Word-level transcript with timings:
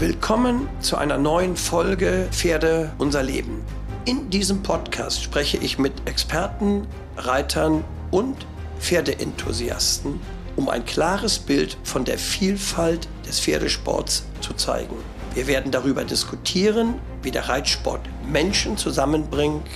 Willkommen 0.00 0.68
zu 0.78 0.96
einer 0.96 1.18
neuen 1.18 1.56
Folge 1.56 2.28
Pferde 2.30 2.92
unser 2.98 3.24
Leben. 3.24 3.64
In 4.04 4.30
diesem 4.30 4.62
Podcast 4.62 5.20
spreche 5.20 5.56
ich 5.56 5.76
mit 5.76 5.92
Experten, 6.04 6.86
Reitern 7.16 7.82
und 8.12 8.46
Pferdeenthusiasten, 8.78 10.20
um 10.54 10.68
ein 10.68 10.84
klares 10.84 11.40
Bild 11.40 11.76
von 11.82 12.04
der 12.04 12.16
Vielfalt 12.16 13.08
des 13.26 13.40
Pferdesports 13.40 14.22
zu 14.40 14.54
zeigen. 14.54 14.94
Wir 15.34 15.48
werden 15.48 15.72
darüber 15.72 16.04
diskutieren, 16.04 16.94
wie 17.22 17.32
der 17.32 17.48
Reitsport 17.48 18.02
Menschen 18.24 18.76
zusammenbringt 18.76 19.66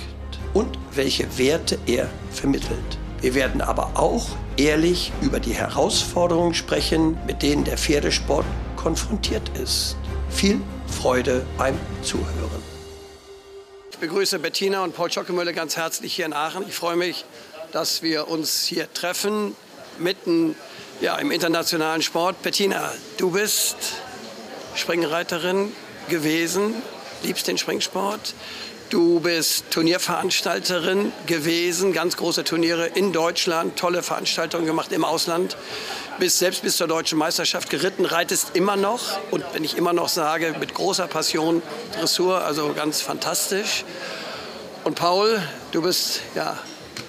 und 0.54 0.78
welche 0.94 1.36
Werte 1.36 1.78
er 1.86 2.08
vermittelt. 2.30 2.78
Wir 3.20 3.34
werden 3.34 3.60
aber 3.60 3.90
auch 3.94 4.28
ehrlich 4.56 5.12
über 5.20 5.40
die 5.40 5.54
Herausforderungen 5.54 6.54
sprechen, 6.54 7.16
mit 7.26 7.42
denen 7.42 7.64
der 7.64 7.76
Pferdesport 7.76 8.46
konfrontiert 8.76 9.50
ist. 9.58 9.96
Viel 10.34 10.60
Freude 10.88 11.46
beim 11.56 11.78
Zuhören. 12.02 12.62
Ich 13.90 13.98
begrüße 13.98 14.38
Bettina 14.38 14.82
und 14.82 14.94
Paul 14.94 15.12
Schockemölle 15.12 15.52
ganz 15.52 15.76
herzlich 15.76 16.14
hier 16.14 16.26
in 16.26 16.32
Aachen. 16.32 16.64
Ich 16.66 16.74
freue 16.74 16.96
mich, 16.96 17.24
dass 17.70 18.02
wir 18.02 18.28
uns 18.28 18.64
hier 18.64 18.92
treffen, 18.92 19.54
mitten 19.98 20.56
ja, 21.00 21.16
im 21.16 21.30
internationalen 21.30 22.02
Sport. 22.02 22.42
Bettina, 22.42 22.92
du 23.18 23.30
bist 23.30 23.76
Springreiterin 24.74 25.72
gewesen, 26.08 26.74
liebst 27.22 27.46
den 27.46 27.58
Springsport. 27.58 28.34
Du 28.90 29.20
bist 29.20 29.70
Turnierveranstalterin 29.70 31.12
gewesen, 31.26 31.94
ganz 31.94 32.18
große 32.18 32.44
Turniere 32.44 32.86
in 32.88 33.12
Deutschland, 33.12 33.78
tolle 33.78 34.02
Veranstaltungen 34.02 34.66
gemacht 34.66 34.92
im 34.92 35.02
Ausland, 35.02 35.56
bist 36.18 36.38
selbst 36.38 36.62
bis 36.62 36.76
zur 36.76 36.86
deutschen 36.86 37.18
Meisterschaft 37.18 37.70
geritten, 37.70 38.04
reitest 38.04 38.54
immer 38.54 38.76
noch 38.76 39.18
und 39.30 39.44
wenn 39.52 39.64
ich 39.64 39.76
immer 39.76 39.92
noch 39.92 40.08
sage, 40.08 40.54
mit 40.58 40.74
großer 40.74 41.06
Passion 41.06 41.62
Dressur, 41.98 42.42
also 42.42 42.72
ganz 42.74 43.00
fantastisch. 43.00 43.84
Und 44.84 44.94
Paul, 44.94 45.42
du 45.72 45.82
bist 45.82 46.20
ja 46.34 46.58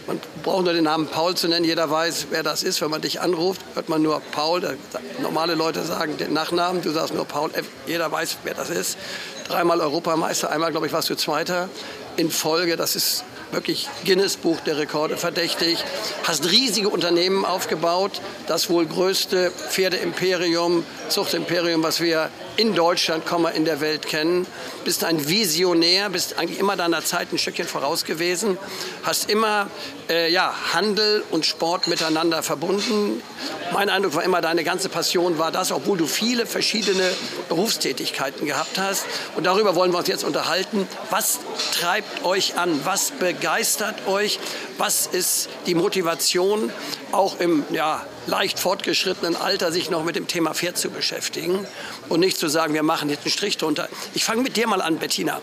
man 0.05 0.19
braucht 0.43 0.65
nur 0.65 0.73
den 0.73 0.83
Namen 0.83 1.07
Paul 1.07 1.35
zu 1.35 1.47
nennen. 1.47 1.63
Jeder 1.63 1.89
weiß, 1.89 2.27
wer 2.29 2.43
das 2.43 2.61
ist. 2.61 2.81
Wenn 2.81 2.89
man 2.89 3.01
dich 3.01 3.21
anruft, 3.21 3.61
hört 3.73 3.87
man 3.87 4.01
nur 4.01 4.21
Paul. 4.33 4.77
Normale 5.21 5.55
Leute 5.55 5.81
sagen 5.83 6.17
den 6.17 6.33
Nachnamen. 6.33 6.81
Du 6.81 6.91
sagst 6.91 7.13
nur 7.13 7.23
Paul. 7.23 7.51
Jeder 7.87 8.11
weiß, 8.11 8.39
wer 8.43 8.53
das 8.53 8.69
ist 8.69 8.97
dreimal 9.47 9.81
Europameister, 9.81 10.49
einmal, 10.49 10.71
glaube 10.71 10.87
ich, 10.87 10.93
warst 10.93 11.09
du 11.09 11.15
Zweiter 11.15 11.69
in 12.17 12.31
Folge. 12.31 12.77
Das 12.77 12.95
ist 12.95 13.23
wirklich 13.53 13.87
Guinness 14.05 14.37
Buch 14.37 14.59
der 14.61 14.77
Rekorde 14.77 15.17
verdächtig. 15.17 15.77
Hast 16.23 16.51
riesige 16.51 16.89
Unternehmen 16.89 17.45
aufgebaut, 17.45 18.21
das 18.47 18.69
wohl 18.69 18.85
größte 18.85 19.51
Pferdeimperium, 19.51 20.83
Zuchtimperium, 21.09 21.83
was 21.83 22.01
wir 22.01 22.29
in 22.57 22.75
Deutschland, 22.75 23.23
in 23.55 23.65
der 23.65 23.81
Welt 23.81 24.05
kennen. 24.05 24.45
Bist 24.85 25.03
ein 25.03 25.27
Visionär, 25.27 26.09
bist 26.09 26.37
eigentlich 26.37 26.59
immer 26.59 26.75
deiner 26.75 27.03
Zeit 27.03 27.31
ein 27.31 27.37
Stückchen 27.37 27.67
voraus 27.67 28.05
gewesen. 28.05 28.57
Hast 29.03 29.29
immer 29.29 29.67
äh, 30.09 30.31
ja, 30.31 30.53
Handel 30.73 31.23
und 31.31 31.45
Sport 31.45 31.87
miteinander 31.87 32.43
verbunden. 32.43 33.21
Mein 33.71 33.89
Eindruck 33.89 34.15
war 34.15 34.23
immer, 34.23 34.41
deine 34.41 34.63
ganze 34.63 34.89
Passion 34.89 35.37
war 35.39 35.51
das, 35.51 35.71
obwohl 35.71 35.97
du 35.97 36.05
viele 36.05 36.45
verschiedene 36.45 37.09
Berufstätigkeiten 37.49 38.45
gehabt 38.45 38.77
hast. 38.77 39.05
Und 39.35 39.45
darüber 39.45 39.75
wollen 39.75 39.91
wir 39.91 39.99
uns 39.99 40.07
jetzt 40.07 40.23
unterhalten. 40.23 40.87
Was 41.09 41.39
treibt 41.79 42.23
euch 42.23 42.57
an? 42.57 42.81
Was 42.83 43.11
begeistert 43.11 44.07
euch? 44.07 44.39
Was 44.77 45.07
ist 45.07 45.49
die 45.65 45.75
Motivation, 45.75 46.71
auch 47.11 47.39
im 47.39 47.63
ja, 47.71 48.05
leicht 48.27 48.59
fortgeschrittenen 48.59 49.35
Alter 49.35 49.71
sich 49.71 49.89
noch 49.89 50.03
mit 50.03 50.15
dem 50.15 50.27
Thema 50.27 50.53
Pferd 50.53 50.77
zu 50.77 50.89
beschäftigen 50.89 51.65
und 52.09 52.19
nicht 52.19 52.37
zu 52.37 52.47
sagen, 52.47 52.73
wir 52.73 52.83
machen 52.83 53.09
jetzt 53.09 53.23
einen 53.25 53.31
Strich 53.31 53.57
drunter. 53.57 53.87
Ich 54.13 54.23
fange 54.23 54.41
mit 54.41 54.57
dir 54.57 54.67
mal 54.67 54.81
an, 54.81 54.97
Bettina. 54.97 55.41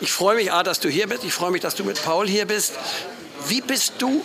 Ich 0.00 0.12
freue 0.12 0.36
mich, 0.36 0.52
A, 0.52 0.62
dass 0.62 0.80
du 0.80 0.88
hier 0.88 1.06
bist. 1.06 1.24
Ich 1.24 1.32
freue 1.32 1.50
mich, 1.50 1.60
dass 1.60 1.74
du 1.74 1.84
mit 1.84 2.02
Paul 2.02 2.26
hier 2.26 2.46
bist. 2.46 2.74
Wie 3.48 3.60
bist 3.60 3.94
du 3.98 4.22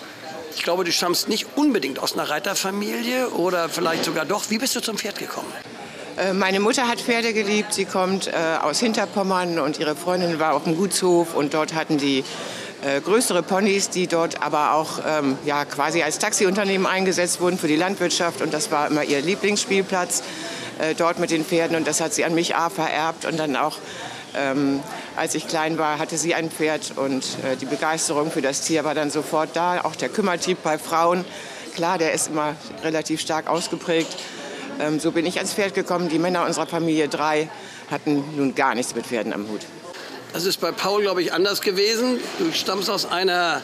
ich 0.57 0.63
glaube, 0.63 0.83
du 0.83 0.91
stammst 0.91 1.29
nicht 1.29 1.45
unbedingt 1.55 1.99
aus 1.99 2.13
einer 2.13 2.27
Reiterfamilie 2.31 3.29
oder 3.29 3.69
vielleicht 3.69 4.05
sogar 4.05 4.25
doch. 4.25 4.49
Wie 4.49 4.57
bist 4.57 4.75
du 4.75 4.81
zum 4.81 4.97
Pferd 4.97 5.19
gekommen? 5.19 5.53
Äh, 6.17 6.33
meine 6.33 6.59
Mutter 6.59 6.87
hat 6.87 6.99
Pferde 6.99 7.31
geliebt. 7.31 7.75
Sie 7.75 7.85
kommt 7.85 8.25
äh, 8.25 8.31
aus 8.59 8.79
Hinterpommern 8.79 9.59
und 9.59 9.79
ihre 9.79 9.95
Freundin 9.95 10.39
war 10.39 10.55
auf 10.55 10.63
dem 10.63 10.75
Gutshof 10.75 11.35
und 11.35 11.53
dort 11.53 11.75
hatten 11.75 11.99
die 11.99 12.23
äh, 12.83 13.01
größere 13.01 13.43
Ponys, 13.43 13.89
die 13.89 14.07
dort 14.07 14.43
aber 14.43 14.73
auch 14.73 14.99
ähm, 15.05 15.37
ja, 15.45 15.65
quasi 15.65 16.03
als 16.03 16.19
Taxiunternehmen 16.19 16.85
eingesetzt 16.85 17.41
wurden 17.41 17.57
für 17.57 17.67
die 17.67 17.75
Landwirtschaft. 17.75 18.41
Und 18.41 18.53
das 18.53 18.71
war 18.71 18.87
immer 18.87 19.03
ihr 19.03 19.21
Lieblingsspielplatz 19.21 20.23
äh, 20.79 20.93
dort 20.95 21.19
mit 21.19 21.31
den 21.31 21.43
Pferden. 21.43 21.75
Und 21.75 21.87
das 21.87 22.01
hat 22.01 22.13
sie 22.13 22.23
an 22.25 22.35
mich 22.35 22.55
A 22.55 22.69
vererbt 22.69 23.25
und 23.25 23.37
dann 23.37 23.55
auch 23.55 23.77
ähm, 24.35 24.81
als 25.15 25.33
ich 25.35 25.47
klein 25.47 25.77
war, 25.77 25.99
hatte 25.99 26.17
sie 26.17 26.35
ein 26.35 26.51
Pferd 26.51 26.93
und 26.95 27.23
äh, 27.43 27.55
die 27.55 27.65
Begeisterung 27.65 28.29
für 28.29 28.41
das 28.41 28.61
Tier 28.61 28.83
war 28.83 28.93
dann 28.93 29.09
sofort 29.09 29.55
da. 29.55 29.81
Auch 29.81 29.95
der 29.95 30.09
Kümmertyp 30.09 30.61
bei 30.61 30.77
Frauen, 30.77 31.25
klar, 31.75 31.97
der 31.97 32.11
ist 32.11 32.27
immer 32.27 32.55
relativ 32.83 33.19
stark 33.21 33.47
ausgeprägt. 33.47 34.15
Ähm, 34.79 34.99
so 34.99 35.11
bin 35.11 35.25
ich 35.25 35.37
ans 35.37 35.53
Pferd 35.53 35.73
gekommen. 35.73 36.09
Die 36.09 36.19
Männer 36.19 36.45
unserer 36.45 36.67
Familie, 36.67 37.07
drei, 37.07 37.49
hatten 37.89 38.23
nun 38.35 38.53
gar 38.53 38.75
nichts 38.75 38.93
mit 38.93 39.07
Pferden 39.07 39.33
am 39.33 39.47
Hut. 39.49 39.61
Das 40.37 40.45
ist 40.45 40.61
bei 40.61 40.71
Paul, 40.71 41.01
glaube 41.01 41.23
ich, 41.23 41.33
anders 41.33 41.61
gewesen. 41.61 42.19
Du 42.37 42.53
stammst 42.53 42.91
aus 42.91 43.07
einer 43.07 43.63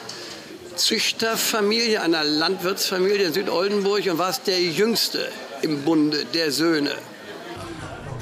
Züchterfamilie, 0.76 2.02
einer 2.02 2.24
Landwirtsfamilie 2.24 3.28
in 3.28 3.34
Südoldenburg 3.34 4.08
und 4.10 4.18
warst 4.18 4.48
der 4.48 4.60
Jüngste 4.60 5.28
im 5.62 5.84
Bunde 5.84 6.26
der 6.34 6.52
Söhne. 6.52 6.90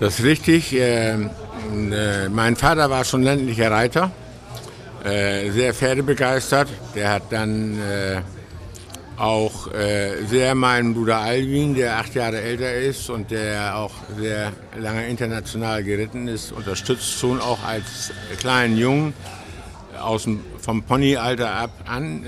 Das 0.01 0.19
ist 0.19 0.25
richtig. 0.25 0.73
Äh, 0.73 1.13
äh, 1.13 2.27
mein 2.27 2.57
Vater 2.57 2.89
war 2.89 3.05
schon 3.05 3.23
ländlicher 3.23 3.71
Reiter, 3.71 4.11
äh, 5.05 5.49
sehr 5.51 5.73
pferdebegeistert. 5.73 6.67
Der 6.93 7.09
hat 7.09 7.23
dann 7.29 7.79
äh, 9.21 9.23
auch 9.23 9.67
sehr 10.27 10.55
meinen 10.55 10.93
Bruder 10.93 11.19
Alvin, 11.19 11.75
der 11.75 11.97
acht 11.97 12.15
Jahre 12.15 12.41
älter 12.41 12.73
ist 12.73 13.09
und 13.09 13.31
der 13.31 13.77
auch 13.77 13.91
sehr 14.17 14.51
lange 14.77 15.07
international 15.07 15.83
geritten 15.83 16.27
ist, 16.27 16.51
unterstützt 16.51 17.19
schon 17.19 17.39
auch 17.39 17.63
als 17.63 18.11
kleinen 18.39 18.77
Jungen 18.77 19.13
aus 20.01 20.23
dem, 20.23 20.41
vom 20.59 20.83
Ponyalter 20.83 21.53
ab 21.53 21.71
an. 21.85 22.25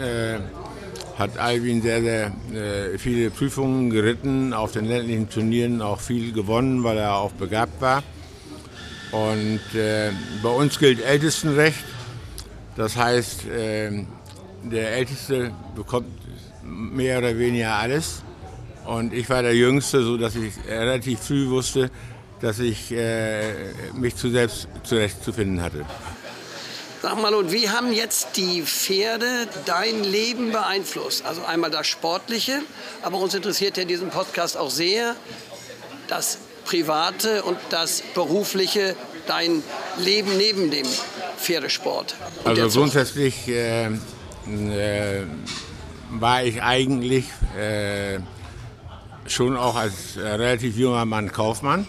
hat 1.18 1.38
Alvin 1.38 1.81
sehr, 1.81 2.02
sehr 2.02 2.31
viele 2.98 3.30
Prüfungen 3.30 3.90
geritten, 3.90 4.54
auf 4.54 4.72
den 4.72 4.86
ländlichen 4.86 5.30
Turnieren 5.30 5.81
auch 5.81 6.00
viel 6.00 6.34
gewonnen, 6.34 6.84
weil 6.84 6.98
er 6.98 7.16
auch 7.16 7.31
begabt 7.31 7.81
war. 7.81 8.04
Und 9.14 9.62
äh, 9.75 10.12
bei 10.42 10.50
uns 10.50 10.80
gilt 10.80 11.00
Ältestenrecht. 11.00 11.84
Das 12.75 12.96
heißt, 12.96 13.46
äh, 13.48 14.06
der 14.64 14.94
Älteste 14.94 15.52
bekommt 15.75 16.08
mehr 16.63 17.19
oder 17.19 17.38
weniger 17.38 17.74
alles. 17.74 18.24
Und 18.85 19.13
ich 19.13 19.29
war 19.29 19.41
der 19.41 19.56
Jüngste, 19.56 20.03
sodass 20.03 20.35
ich 20.35 20.53
relativ 20.68 21.19
früh 21.19 21.47
wusste, 21.50 21.90
dass 22.41 22.59
ich 22.59 22.91
äh, 22.91 23.72
mich 23.94 24.16
zu 24.16 24.29
selbst 24.29 24.68
zurechtzufinden 24.84 25.62
hatte. 25.62 25.85
Sag 27.01 27.22
mal, 27.22 27.34
und 27.34 27.51
wie 27.51 27.69
haben 27.69 27.91
jetzt 27.91 28.38
die 28.38 28.62
Pferde 28.62 29.47
dein 29.66 30.03
Leben 30.03 30.51
beeinflusst? 30.51 31.25
Also 31.25 31.44
einmal 31.44 31.69
das 31.69 31.88
Sportliche, 31.88 32.62
aber 33.01 33.18
uns 33.18 33.34
interessiert 33.34 33.78
ja 33.78 33.84
in 33.84 33.90
diesem 33.90 34.09
Podcast 34.09 34.57
auch 34.57 34.69
sehr 34.69 35.16
das 36.07 36.38
Private 36.66 37.44
und 37.44 37.57
das 37.69 38.01
Berufliche, 38.13 38.95
dein 39.28 39.63
Leben 39.97 40.38
neben 40.38 40.72
dem 40.72 40.88
Pferdesport? 41.38 42.16
Also 42.44 42.80
grundsätzlich 42.80 43.47
äh, 43.47 43.88
äh, 43.88 43.90
war 46.19 46.44
ich 46.44 46.62
eigentlich 46.62 47.25
äh, 47.57 48.19
schon 49.28 49.57
auch 49.57 49.75
als 49.75 50.18
relativ 50.18 50.78
junger 50.78 51.06
Mann 51.06 51.31
Kaufmann. 51.31 51.88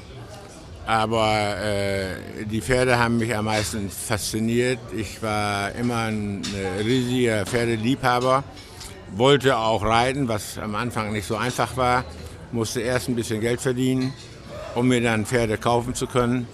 Aber 0.86 1.56
äh, 1.62 2.44
die 2.44 2.60
Pferde 2.60 2.98
haben 2.98 3.18
mich 3.18 3.34
am 3.34 3.46
meisten 3.46 3.88
fasziniert. 3.88 4.78
Ich 4.94 5.22
war 5.22 5.72
immer 5.72 6.04
ein 6.08 6.42
äh, 6.54 6.82
riesiger 6.82 7.46
Pferdeliebhaber, 7.46 8.44
wollte 9.16 9.56
auch 9.56 9.82
reiten, 9.82 10.28
was 10.28 10.58
am 10.58 10.74
Anfang 10.74 11.12
nicht 11.12 11.26
so 11.26 11.36
einfach 11.36 11.76
war, 11.78 12.04
musste 12.52 12.80
erst 12.82 13.08
ein 13.08 13.14
bisschen 13.14 13.40
Geld 13.40 13.62
verdienen 13.62 14.12
um 14.74 14.88
mir 14.88 15.00
dann 15.00 15.24
Pferde 15.24 15.58
kaufen 15.58 15.94
zu 15.94 16.06
können. 16.06 16.46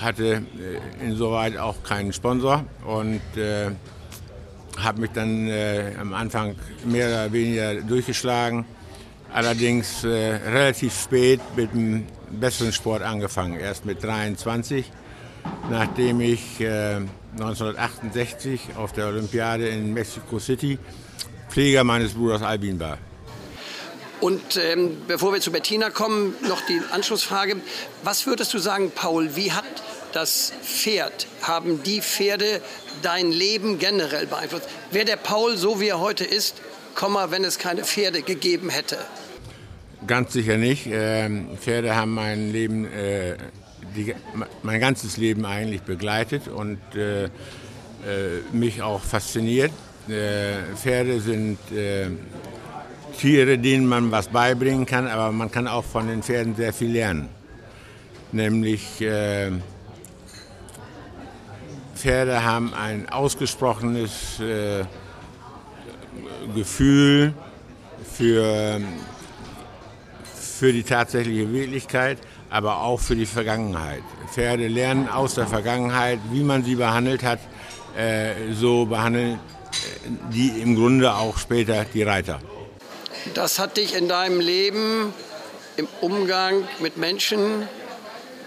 Hatte 0.00 0.42
äh, 0.42 1.04
insoweit 1.04 1.56
auch 1.56 1.82
keinen 1.82 2.12
Sponsor 2.12 2.64
und 2.86 3.20
äh, 3.36 3.70
habe 4.82 5.00
mich 5.00 5.10
dann 5.12 5.48
äh, 5.48 5.92
am 6.00 6.14
Anfang 6.14 6.56
mehr 6.84 7.08
oder 7.08 7.32
weniger 7.32 7.74
durchgeschlagen. 7.76 8.64
Allerdings 9.32 10.04
äh, 10.04 10.08
relativ 10.08 10.98
spät 10.98 11.40
mit 11.56 11.72
dem 11.72 12.06
besseren 12.30 12.72
Sport 12.72 13.02
angefangen, 13.02 13.58
erst 13.58 13.84
mit 13.84 14.02
23, 14.02 14.90
nachdem 15.70 16.20
ich 16.20 16.60
1968 16.60 18.60
äh, 18.74 18.78
auf 18.78 18.92
der 18.92 19.08
Olympiade 19.08 19.68
in 19.68 19.92
Mexico 19.92 20.38
City 20.38 20.78
Pfleger 21.48 21.84
meines 21.84 22.14
Bruders 22.14 22.42
Albin 22.42 22.78
war. 22.78 22.98
Und 24.20 24.56
ähm, 24.56 24.96
bevor 25.06 25.32
wir 25.32 25.40
zu 25.40 25.52
Bettina 25.52 25.90
kommen, 25.90 26.34
noch 26.48 26.60
die 26.62 26.80
Anschlussfrage. 26.90 27.56
Was 28.02 28.26
würdest 28.26 28.52
du 28.52 28.58
sagen, 28.58 28.90
Paul, 28.94 29.36
wie 29.36 29.52
hat 29.52 29.64
das 30.12 30.52
Pferd, 30.62 31.26
haben 31.42 31.82
die 31.82 32.00
Pferde 32.00 32.60
dein 33.02 33.30
Leben 33.30 33.78
generell 33.78 34.26
beeinflusst? 34.26 34.68
Wäre 34.90 35.04
der 35.04 35.16
Paul 35.16 35.56
so, 35.56 35.80
wie 35.80 35.88
er 35.88 36.00
heute 36.00 36.24
ist, 36.24 36.56
Komma, 36.94 37.30
wenn 37.30 37.44
es 37.44 37.58
keine 37.58 37.84
Pferde 37.84 38.22
gegeben 38.22 38.70
hätte? 38.70 38.98
Ganz 40.06 40.32
sicher 40.32 40.56
nicht. 40.56 40.88
Ähm, 40.90 41.56
Pferde 41.60 41.94
haben 41.94 42.14
mein 42.14 42.50
Leben, 42.50 42.86
äh, 42.92 43.36
mein 44.62 44.80
ganzes 44.80 45.16
Leben 45.16 45.44
eigentlich 45.44 45.82
begleitet 45.82 46.48
und 46.48 46.78
äh, 46.94 47.24
äh, 47.24 47.30
mich 48.52 48.82
auch 48.82 49.02
fasziniert. 49.02 49.72
Pferde 50.76 51.20
sind 51.20 51.58
Tiere, 53.18 53.58
denen 53.58 53.86
man 53.86 54.10
was 54.10 54.28
beibringen 54.28 54.86
kann, 54.86 55.06
aber 55.06 55.32
man 55.32 55.50
kann 55.50 55.68
auch 55.68 55.84
von 55.84 56.08
den 56.08 56.22
Pferden 56.22 56.56
sehr 56.56 56.72
viel 56.72 56.92
lernen. 56.92 57.28
Nämlich 58.32 59.04
Pferde 61.98 62.44
haben 62.44 62.72
ein 62.74 63.08
ausgesprochenes 63.08 64.38
äh, 64.40 64.84
Gefühl 66.54 67.34
für, 68.14 68.80
für 70.34 70.72
die 70.72 70.84
tatsächliche 70.84 71.52
Wirklichkeit, 71.52 72.18
aber 72.50 72.82
auch 72.82 73.00
für 73.00 73.16
die 73.16 73.26
Vergangenheit. 73.26 74.02
Pferde 74.32 74.68
lernen 74.68 75.08
aus 75.08 75.34
der 75.34 75.48
Vergangenheit, 75.48 76.20
wie 76.30 76.44
man 76.44 76.62
sie 76.62 76.76
behandelt 76.76 77.24
hat, 77.24 77.40
äh, 77.96 78.52
so 78.52 78.86
behandeln 78.86 79.40
die 80.32 80.60
im 80.60 80.76
Grunde 80.76 81.14
auch 81.14 81.38
später 81.38 81.84
die 81.92 82.02
Reiter. 82.02 82.40
Das 83.34 83.58
hat 83.58 83.76
dich 83.76 83.94
in 83.94 84.08
deinem 84.08 84.40
Leben 84.40 85.12
im 85.76 85.88
Umgang 86.00 86.66
mit 86.80 86.96
Menschen 86.96 87.68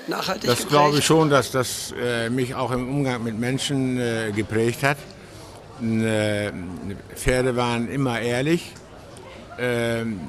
nachhaltig 0.08 0.50
Das 0.50 0.68
glaube 0.68 1.00
ich 1.00 1.06
schon, 1.06 1.30
dass 1.30 1.52
das 1.52 1.94
äh, 2.02 2.30
mich 2.30 2.56
auch 2.56 2.72
im 2.72 2.90
Umgang 2.90 3.24
mit 3.24 3.38
Menschen 3.38 4.00
äh, 4.00 4.32
geprägt 4.36 4.84
hat. 4.84 4.98
Äh, 5.82 6.52
Pferde 7.16 7.56
waren 7.56 7.90
immer 7.90 8.20
ehrlich. 8.22 8.74
Ähm, 9.60 10.20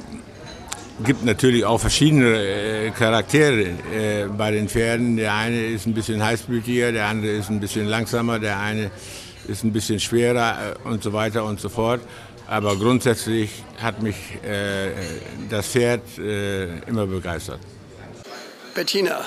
gibt 1.05 1.25
natürlich 1.25 1.65
auch 1.65 1.79
verschiedene 1.79 2.37
äh, 2.37 2.91
Charaktere 2.91 3.63
äh, 3.63 4.27
bei 4.27 4.51
den 4.51 4.69
Pferden. 4.69 5.17
Der 5.17 5.35
eine 5.35 5.67
ist 5.67 5.87
ein 5.87 5.95
bisschen 5.95 6.23
heißblütiger, 6.23 6.93
der 6.93 7.07
andere 7.07 7.33
ist 7.33 7.51
ein 7.51 7.61
bisschen 7.61 7.87
langsamer, 7.87 8.39
der 8.39 8.59
eine 8.59 8.91
ist 9.49 9.65
ein 9.65 9.73
bisschen 9.73 10.01
schwerer 10.01 10.77
äh, 10.85 10.89
und 10.89 11.03
so 11.03 11.13
weiter 11.13 11.45
und 11.45 11.61
so 11.61 11.69
fort. 11.69 12.01
Aber 12.47 12.77
grundsätzlich 12.77 13.51
hat 13.81 14.03
mich 14.03 14.17
äh, 14.45 14.91
das 15.49 15.69
Pferd 15.69 16.03
äh, 16.19 16.79
immer 16.87 17.07
begeistert. 17.07 17.61
Bettina, 18.75 19.25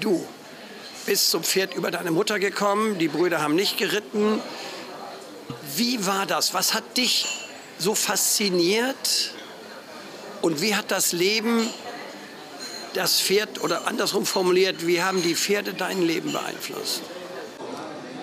du 0.00 0.26
bist 1.06 1.30
zum 1.30 1.42
Pferd 1.42 1.74
über 1.74 1.90
deine 1.90 2.10
Mutter 2.10 2.38
gekommen, 2.38 2.98
die 2.98 3.08
Brüder 3.08 3.40
haben 3.40 3.54
nicht 3.54 3.78
geritten. 3.78 4.40
Wie 5.74 6.04
war 6.06 6.26
das? 6.26 6.52
Was 6.52 6.74
hat 6.74 6.96
dich 6.96 7.26
so 7.78 7.94
fasziniert? 7.94 9.32
Und 10.42 10.60
wie 10.60 10.74
hat 10.74 10.90
das 10.90 11.12
Leben, 11.12 11.68
das 12.94 13.20
Pferd, 13.20 13.62
oder 13.62 13.86
andersrum 13.86 14.26
formuliert, 14.26 14.86
wie 14.86 15.02
haben 15.02 15.22
die 15.22 15.34
Pferde 15.34 15.72
dein 15.72 16.02
Leben 16.02 16.32
beeinflusst? 16.32 17.02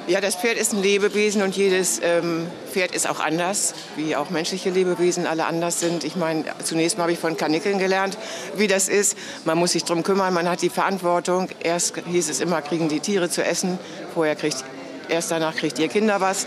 Ja, 0.08 0.22
das 0.22 0.36
Pferd 0.36 0.58
ist 0.60 0.72
ein 0.72 0.84
Lebewesen 0.84 1.42
und 1.42 1.58
jedes 1.58 2.00
ähm, 2.04 2.46
Pferd 2.72 2.94
ist 2.94 3.10
auch 3.10 3.20
anders, 3.20 3.74
wie 3.96 4.16
auch 4.16 4.30
menschliche 4.30 4.70
Lebewesen 4.70 5.26
alle 5.26 5.48
anders 5.48 5.80
sind. 5.80 6.04
Ich 6.04 6.16
meine, 6.16 6.44
zunächst 6.64 6.98
mal 6.98 7.06
habe 7.06 7.14
ich 7.14 7.18
von 7.18 7.38
Kanickeln 7.38 7.80
gelernt, 7.80 8.16
wie 8.56 8.68
das 8.68 8.88
ist. 8.88 9.18
Man 9.46 9.58
muss 9.58 9.72
sich 9.72 9.84
darum 9.84 10.04
kümmern, 10.04 10.32
man 10.32 10.48
hat 10.48 10.62
die 10.62 10.70
Verantwortung. 10.70 11.50
Erst 11.64 11.96
hieß 12.06 12.30
es 12.30 12.40
immer, 12.40 12.62
kriegen 12.62 12.88
die 12.88 13.00
Tiere 13.00 13.32
zu 13.32 13.44
essen. 13.44 13.80
Vorher 14.14 14.36
kriegt, 14.36 14.64
erst 15.10 15.32
danach 15.32 15.56
kriegt 15.56 15.80
ihr 15.80 15.88
Kinder 15.88 16.22
was. 16.22 16.46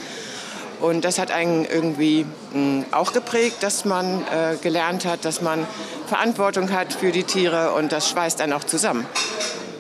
Und 0.81 1.05
das 1.05 1.19
hat 1.19 1.33
einen 1.33 1.65
irgendwie 1.65 2.27
mh, 2.53 2.53
hm, 2.53 2.85
auch 2.93 3.13
geprägt, 3.13 3.57
dass 3.65 3.85
man 3.85 4.23
äh, 4.23 4.55
gelernt 4.63 5.05
hat, 5.05 5.25
dass 5.25 5.43
man 5.43 5.67
Verantwortung 6.07 6.71
hat 6.71 6.93
für 6.93 7.11
die 7.11 7.25
Tiere 7.25 7.73
und 7.73 7.91
das 7.91 8.09
schweißt 8.09 8.39
dann 8.39 8.53
auch 8.53 8.63
zusammen, 8.63 9.05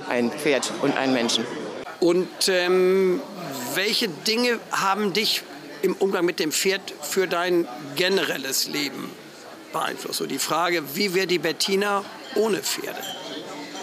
ein 0.09 0.33
Pferd 0.33 0.73
und 0.83 0.97
einen 0.97 1.13
Menschen. 1.13 1.47
Und 2.01 2.29
ähm, 2.49 3.21
welche 3.75 4.09
Dinge 4.09 4.59
haben 4.71 5.13
dich 5.13 5.43
im 5.83 5.95
Umgang 5.95 6.25
mit 6.25 6.39
dem 6.39 6.53
Pferd 6.53 6.83
für 7.03 7.27
dein 7.27 7.69
generelles 7.97 8.69
Leben 8.69 9.11
beeinflusst? 9.73 10.19
So 10.19 10.27
die 10.27 10.39
Frage, 10.39 10.83
wie 10.95 11.15
wäre 11.15 11.27
die 11.27 11.39
Bettina 11.39 12.05
ohne 12.35 12.59
Pferde? 12.59 13.01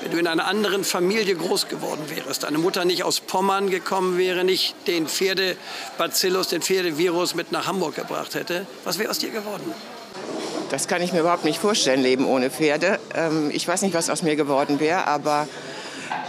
Wenn 0.01 0.11
du 0.11 0.17
in 0.19 0.27
einer 0.27 0.45
anderen 0.45 0.83
Familie 0.83 1.35
groß 1.35 1.67
geworden 1.67 2.03
wärst, 2.09 2.43
deine 2.43 2.59
Mutter 2.59 2.85
nicht 2.85 3.03
aus 3.03 3.21
Pommern 3.21 3.71
gekommen 3.71 4.17
wäre, 4.19 4.43
nicht 4.43 4.75
den 4.87 5.07
Pferdebacillus, 5.07 6.49
den 6.49 6.61
Pferdevirus 6.61 7.33
mit 7.33 7.51
nach 7.51 7.65
Hamburg 7.65 7.95
gebracht 7.95 8.35
hätte, 8.35 8.67
was 8.83 8.99
wäre 8.99 9.09
aus 9.09 9.17
dir 9.17 9.31
geworden? 9.31 9.73
Das 10.69 10.87
kann 10.87 11.01
ich 11.01 11.13
mir 11.13 11.21
überhaupt 11.21 11.45
nicht 11.45 11.59
vorstellen, 11.59 12.01
Leben 12.01 12.25
ohne 12.27 12.49
Pferde. 12.49 12.99
Ähm, 13.15 13.49
ich 13.51 13.67
weiß 13.67 13.81
nicht, 13.81 13.93
was 13.93 14.09
aus 14.09 14.21
mir 14.21 14.35
geworden 14.35 14.79
wäre, 14.79 15.07
aber 15.07 15.47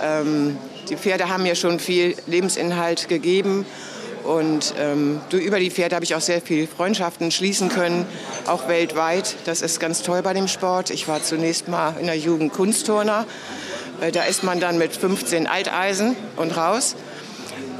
ähm, 0.02 0.56
die 0.88 0.96
Pferde 0.96 1.28
haben 1.28 1.42
mir 1.42 1.54
schon 1.54 1.80
viel 1.80 2.14
Lebensinhalt 2.26 3.08
gegeben. 3.08 3.66
Und 4.24 4.74
ähm, 4.80 5.20
über 5.30 5.60
die 5.60 5.70
Pferde 5.70 5.94
habe 5.94 6.04
ich 6.04 6.14
auch 6.14 6.20
sehr 6.20 6.40
viele 6.40 6.66
Freundschaften 6.66 7.30
schließen 7.30 7.68
können, 7.68 8.06
auch 8.46 8.66
weltweit. 8.66 9.36
Das 9.44 9.62
ist 9.62 9.78
ganz 9.78 10.02
toll 10.02 10.22
bei 10.22 10.34
dem 10.34 10.48
Sport. 10.48 10.90
Ich 10.90 11.06
war 11.06 11.22
zunächst 11.22 11.68
mal 11.68 11.94
in 12.00 12.06
der 12.06 12.18
Jugend 12.18 12.52
Kunstturner. 12.52 13.24
Äh, 14.00 14.10
da 14.10 14.24
ist 14.24 14.42
man 14.42 14.58
dann 14.58 14.78
mit 14.78 14.92
15 14.96 15.46
Alteisen 15.46 16.16
und 16.36 16.56
raus. 16.56 16.96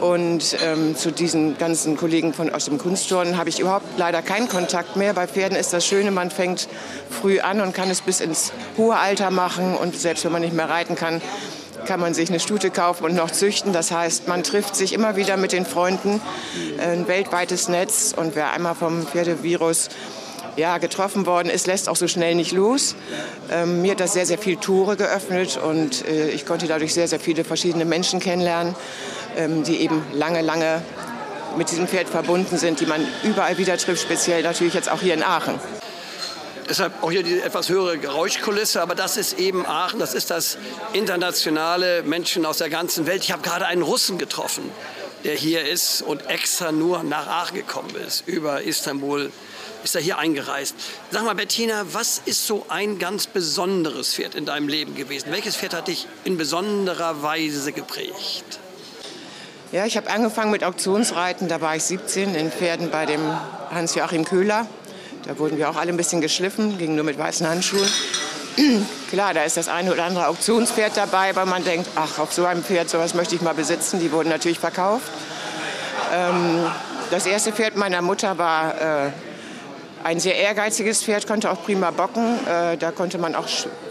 Und 0.01 0.59
ähm, 0.63 0.95
zu 0.95 1.11
diesen 1.11 1.57
ganzen 1.57 1.97
Kollegen 1.97 2.35
von, 2.35 2.53
aus 2.53 2.67
dem 2.67 2.79
Kunstturnen 2.79 3.39
habe 3.39 3.49
ich 3.49 3.61
überhaupt 3.61 3.87
leider 3.97 4.21
keinen 4.21 4.49
Kontakt 4.49 4.97
mehr. 4.97 5.15
Bei 5.15 5.27
Pferden 5.27 5.57
ist 5.57 5.73
das 5.73 5.87
Schöne, 5.87 6.11
man 6.11 6.31
fängt 6.31 6.69
früh 7.11 7.41
an 7.41 7.61
und 7.61 7.75
kann 7.75 7.89
es 7.91 8.03
bis 8.03 8.21
ins 8.21 8.53
hohe 8.77 8.97
Alter 8.97 9.31
machen. 9.31 9.75
Und 9.75 9.97
selbst 9.99 10.25
wenn 10.25 10.33
man 10.33 10.43
nicht 10.43 10.55
mehr 10.55 10.69
reiten 10.69 10.97
kann, 10.97 11.23
kann 11.87 12.01
man 12.01 12.15
sich 12.15 12.29
eine 12.29 12.41
Stute 12.41 12.71
kaufen 12.71 13.05
und 13.05 13.15
noch 13.15 13.31
züchten. 13.31 13.73
Das 13.73 13.91
heißt, 13.91 14.29
man 14.29 14.43
trifft 14.43 14.77
sich 14.77 14.93
immer 14.93 15.17
wieder 15.17 15.37
mit 15.37 15.53
den 15.53 15.65
Freunden, 15.65 16.21
ein 16.79 17.09
weltweites 17.09 17.69
Netz. 17.69 18.13
Und 18.17 18.35
wer 18.35 18.53
einmal 18.53 18.75
vom 18.75 19.07
Pferdevirus 19.07 19.89
ja, 20.57 20.79
getroffen 20.79 21.27
worden 21.27 21.51
ist, 21.51 21.67
lässt 21.67 21.89
auch 21.89 21.97
so 21.97 22.09
schnell 22.09 22.35
nicht 22.35 22.53
los. 22.53 22.97
Ähm, 23.51 23.83
mir 23.83 23.93
hat 23.93 24.01
das 24.01 24.15
sehr, 24.15 24.27
sehr 24.27 24.39
viele 24.39 24.59
Tore 24.59 24.97
geöffnet 24.97 25.59
und 25.63 26.07
äh, 26.07 26.31
ich 26.31 26.47
konnte 26.47 26.67
dadurch 26.67 26.95
sehr, 26.95 27.09
sehr 27.09 27.21
viele 27.21 27.45
verschiedene 27.45 27.85
Menschen 27.85 28.21
kennenlernen, 28.21 28.75
ähm, 29.37 29.63
die 29.65 29.77
eben 29.77 30.03
lange, 30.13 30.41
lange 30.41 30.83
mit 31.57 31.71
diesem 31.71 31.87
Pferd 31.87 32.09
verbunden 32.09 32.59
sind, 32.59 32.81
die 32.81 32.87
man 32.87 33.07
überall 33.23 33.59
wieder 33.59 33.77
trifft, 33.77 34.03
speziell 34.03 34.43
natürlich 34.43 34.75
jetzt 34.75 34.91
auch 34.91 35.01
hier 35.01 35.15
in 35.15 35.23
Aachen. 35.23 35.59
Deshalb 36.69 37.03
auch 37.03 37.11
hier 37.11 37.23
die 37.23 37.41
etwas 37.41 37.69
höhere 37.69 37.97
Geräuschkulisse, 37.97 38.83
aber 38.83 38.95
das 38.95 39.17
ist 39.17 39.39
eben 39.39 39.65
Aachen, 39.67 40.01
das 40.01 40.15
ist 40.15 40.31
das 40.31 40.59
internationale 40.93 42.03
Menschen 42.03 42.45
aus 42.45 42.59
der 42.59 42.71
ganzen 42.71 43.07
Welt. 43.07 43.23
Ich 43.23 43.31
habe 43.31 43.43
gerade 43.43 43.67
einen 43.67 43.83
Russen 43.83 44.19
getroffen, 44.19 44.71
der 45.23 45.35
hier 45.35 45.69
ist 45.69 46.03
und 46.03 46.29
extra 46.29 46.73
nur 46.73 47.05
nach 47.05 47.29
Aachen 47.29 47.57
gekommen 47.57 47.95
ist, 48.07 48.27
über 48.27 48.63
Istanbul 48.63 49.31
ist 49.85 49.95
er 49.95 50.01
hier 50.01 50.19
eingereist. 50.19 50.75
Sag 51.13 51.25
mal, 51.25 51.37
Bettina, 51.37 51.85
was 51.93 52.21
ist 52.25 52.45
so 52.45 52.67
ein 52.69 52.99
ganz 52.99 53.29
besonderes 53.29 54.15
Pferd 54.15 54.35
in 54.35 54.45
deinem 54.45 54.67
Leben 54.67 54.97
gewesen? 54.97 55.31
Welches 55.31 55.57
Pferd 55.57 55.75
hat 55.75 55.87
dich 55.87 56.09
in 56.25 56.37
besonderer 56.37 57.23
Weise 57.23 57.71
geprägt? 57.71 58.59
Ja, 59.71 59.87
ich 59.87 59.97
habe 59.97 60.11
angefangen 60.11 60.51
mit 60.51 60.65
Auktionsreiten, 60.65 61.49
da 61.49 61.61
war 61.61 61.77
ich 61.77 61.85
17 61.85 62.35
in 62.35 62.51
Pferden 62.51 62.91
bei 62.91 63.07
dem 63.07 63.21
Hans-Joachim 63.71 64.25
Köhler. 64.25 64.67
Da 65.27 65.37
wurden 65.39 65.59
wir 65.59 65.69
auch 65.69 65.77
alle 65.77 65.91
ein 65.91 65.97
bisschen 65.97 66.21
geschliffen, 66.21 66.79
ging 66.79 66.95
nur 66.95 67.05
mit 67.05 67.19
weißen 67.19 67.49
Handschuhen. 67.49 67.89
Klar, 69.11 69.35
da 69.35 69.43
ist 69.43 69.57
das 69.57 69.67
eine 69.69 69.93
oder 69.93 70.05
andere 70.05 70.29
Auktionspferd 70.29 70.97
dabei, 70.97 71.35
weil 71.35 71.47
man 71.47 71.65
denkt, 71.65 71.89
ach, 71.97 72.21
auf 72.21 72.33
so 72.33 72.45
einem 72.45 72.63
Pferd, 72.63 72.89
sowas 72.89 73.15
möchte 73.15 73.35
ich 73.35 73.43
mal 73.43 73.55
besitzen. 73.55 73.99
Die 73.99 74.13
wurden 74.13 74.29
natürlich 74.29 74.61
verkauft. 74.61 75.11
Ähm, 76.15 76.65
das 77.11 77.27
erste 77.27 77.51
Pferd 77.51 77.77
meiner 77.77 78.03
Mutter 78.03 78.39
war 78.39 78.81
äh, 78.81 79.11
ein 80.05 80.21
sehr 80.21 80.37
ehrgeiziges 80.37 81.03
Pferd, 81.03 81.27
konnte 81.27 81.51
auch 81.51 81.65
prima 81.65 81.91
bocken. 81.91 82.39
Äh, 82.47 82.77
da 82.77 82.93
konnte 82.93 83.19
man 83.19 83.35
auch 83.35 83.49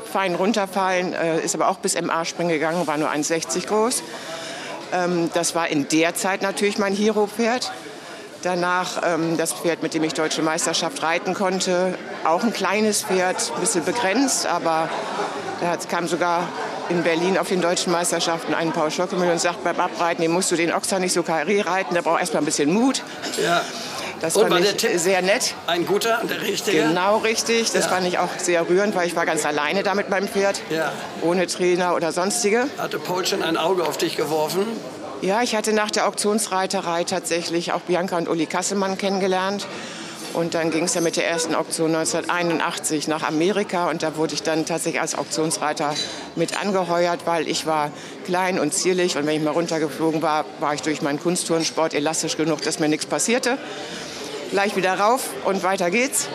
fein 0.09 0.35
runterfallen, 0.35 1.13
äh, 1.13 1.41
ist 1.41 1.53
aber 1.53 1.67
auch 1.67 1.79
bis 1.79 1.99
MA 2.01 2.23
springen 2.23 2.49
gegangen, 2.49 2.87
war 2.87 2.97
nur 2.97 3.09
1,60 3.09 3.67
groß. 3.67 4.03
Ähm, 4.93 5.29
das 5.33 5.53
war 5.53 5.67
in 5.67 5.89
der 5.89 6.15
Zeit 6.15 6.41
natürlich 6.41 6.77
mein 6.77 6.95
Hero-Pferd. 6.95 7.73
Danach 8.45 9.01
ähm, 9.03 9.37
das 9.37 9.53
Pferd, 9.53 9.81
mit 9.81 9.95
dem 9.95 10.03
ich 10.03 10.13
deutsche 10.13 10.43
Meisterschaft 10.43 11.01
reiten 11.01 11.33
konnte. 11.33 11.97
Auch 12.25 12.43
ein 12.43 12.53
kleines 12.53 13.01
Pferd, 13.01 13.51
ein 13.55 13.59
bisschen 13.59 13.83
begrenzt, 13.83 14.45
aber 14.45 14.87
da 15.61 15.75
kam 15.89 16.07
sogar 16.07 16.47
in 16.89 17.01
Berlin 17.01 17.39
auf 17.39 17.47
den 17.47 17.59
deutschen 17.59 17.91
Meisterschaften 17.91 18.53
ein 18.53 18.71
Paul 18.71 18.91
Schockemüll 18.91 19.31
und 19.31 19.41
sagt 19.41 19.63
beim 19.63 19.79
Abreiten, 19.79 20.21
den 20.21 20.29
musst 20.29 20.51
du 20.51 20.55
den 20.55 20.71
Ochser 20.71 20.99
nicht 20.99 21.13
so 21.13 21.23
karree 21.23 21.61
reiten, 21.61 21.95
der 21.95 22.03
braucht 22.03 22.19
erstmal 22.19 22.43
ein 22.43 22.45
bisschen 22.45 22.71
Mut. 22.71 23.01
Ja. 23.43 23.61
Das 24.21 24.35
Und 24.35 24.43
fand 24.43 24.53
war 24.53 24.59
ich 24.59 24.75
Tipp 24.77 24.91
sehr 24.99 25.23
nett. 25.23 25.55
Ein 25.65 25.87
guter, 25.87 26.21
der 26.29 26.41
richtige? 26.43 26.83
Genau 26.83 27.17
richtig. 27.17 27.71
Das 27.71 27.85
Ja. 27.85 27.91
fand 27.93 28.05
ich 28.05 28.19
auch 28.19 28.29
sehr 28.37 28.69
rührend, 28.69 28.95
weil 28.95 29.07
ich 29.07 29.15
war 29.15 29.25
ganz 29.25 29.43
alleine 29.43 29.81
da 29.81 29.95
mit 29.95 30.11
meinem 30.11 30.27
Pferd. 30.27 30.61
Ja. 30.69 30.91
Ohne 31.23 31.47
Trainer 31.47 31.95
oder 31.95 32.11
sonstige. 32.11 32.67
Hatte 32.77 32.99
Paul 32.99 33.25
schon 33.25 33.41
ein 33.41 33.57
Auge 33.57 33.83
auf 33.87 33.97
dich 33.97 34.15
geworfen? 34.15 34.67
Ja, 35.21 35.41
ich 35.41 35.55
hatte 35.55 35.73
nach 35.73 35.91
der 35.91 36.07
Auktionsreiterei 36.07 37.03
tatsächlich 37.05 37.71
auch 37.71 37.81
Bianca 37.81 38.17
und 38.17 38.27
Uli 38.27 38.45
Kasselmann 38.45 38.97
kennengelernt. 38.97 39.65
Und 40.33 40.53
dann 40.53 40.69
ging 40.69 40.83
es 40.83 40.93
ja 40.93 40.99
mit 40.99 41.15
der 41.15 41.25
ersten 41.27 41.55
Auktion 41.55 41.95
1981 41.95 43.07
nach 43.07 43.23
Amerika 43.23 43.89
und 43.89 44.03
da 44.03 44.17
wurde 44.17 44.33
ich 44.33 44.43
dann 44.43 44.65
tatsächlich 44.65 44.99
als 44.99 45.15
Auktionsreiter 45.15 45.93
mit 46.35 46.59
angeheuert, 46.59 47.21
weil 47.25 47.47
ich 47.47 47.65
war 47.65 47.89
klein 48.25 48.59
und 48.59 48.73
zierlich 48.73 49.15
und 49.15 49.25
wenn 49.25 49.37
ich 49.37 49.41
mal 49.41 49.51
runtergeflogen 49.51 50.21
war, 50.21 50.43
war 50.59 50.73
ich 50.73 50.81
durch 50.81 51.01
meinen 51.01 51.21
Kunstturnsport 51.21 51.93
elastisch 51.93 52.35
genug, 52.35 52.61
dass 52.63 52.79
mir 52.79 52.89
nichts 52.89 53.05
passierte. 53.05 53.57
Gleich 54.51 54.75
wieder 54.75 54.99
rauf 54.99 55.29
und 55.45 55.63
weiter 55.63 55.89
geht's. 55.89 56.27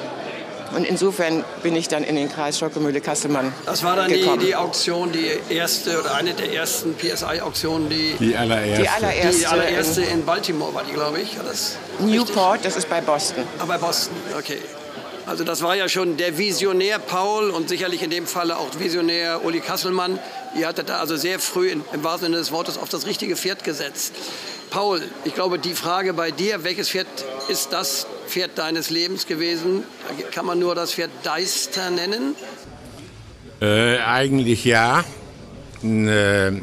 Und 0.75 0.85
insofern 0.85 1.45
bin 1.63 1.75
ich 1.75 1.89
dann 1.89 2.05
in 2.05 2.15
den 2.17 2.31
Kreis 2.31 2.59
Schockemühle-Kasselmann 2.59 3.53
Das 3.67 3.83
war 3.83 3.97
dann 3.97 4.09
die, 4.09 4.21
gekommen. 4.21 4.39
die 4.41 4.55
Auktion, 4.55 5.11
die 5.13 5.29
erste 5.53 5.99
oder 5.99 6.15
eine 6.15 6.33
der 6.35 6.53
ersten 6.53 6.95
PSI-Auktionen, 6.95 7.89
die, 7.89 8.15
Die 8.21 8.37
allererste. 8.37 8.83
Die 8.83 8.89
allererste, 8.89 9.39
die 9.41 9.47
allererste 9.47 10.03
in 10.03 10.25
Baltimore 10.25 10.73
war 10.75 10.85
die, 10.85 10.93
glaube 10.93 11.21
ich. 11.21 11.37
Das 11.45 11.77
Newport, 11.99 12.65
das 12.65 12.77
ist 12.77 12.89
bei 12.89 13.01
Boston. 13.01 13.43
Ah, 13.59 13.65
bei 13.65 13.79
Boston, 13.79 14.15
okay. 14.39 14.59
Also 15.27 15.45
das 15.45 15.63
war 15.63 15.77
ja 15.77 15.89
schon 15.89 16.17
der 16.17 16.39
Visionär 16.39 16.99
Paul 16.99 17.51
und 17.51 17.69
sicherlich 17.69 18.03
in 18.03 18.11
dem 18.11 18.27
Falle 18.27 18.57
auch 18.57 18.69
Visionär 18.79 19.45
Uli 19.45 19.61
Kasselmann. 19.61 20.19
Ihr 20.59 20.67
hattet 20.67 20.89
da 20.89 20.99
also 20.99 21.17
sehr 21.17 21.39
früh 21.39 21.69
in, 21.71 21.83
im 21.93 22.03
wahrsten 22.03 22.27
Sinne 22.27 22.39
des 22.39 22.51
Wortes 22.51 22.79
auf 22.79 22.89
das 22.89 23.07
richtige 23.07 23.37
Pferd 23.37 23.63
gesetzt. 23.63 24.13
Paul, 24.71 25.03
ich 25.25 25.35
glaube, 25.35 25.59
die 25.59 25.75
Frage 25.75 26.15
bei 26.15 26.31
dir, 26.31 26.63
welches 26.63 26.91
Pferd 26.91 27.09
ist 27.49 27.73
das 27.73 28.07
Pferd 28.29 28.57
deines 28.57 28.89
Lebens 28.89 29.27
gewesen? 29.27 29.83
Kann 30.33 30.47
man 30.47 30.61
nur 30.61 30.77
das 30.77 30.95
Pferd 30.95 31.11
Deister 31.25 31.91
nennen. 31.91 32.37
Äh, 33.61 33.99
eigentlich 33.99 34.65
ja. 34.65 35.05
Äh, 35.83 36.49
äh, 36.49 36.61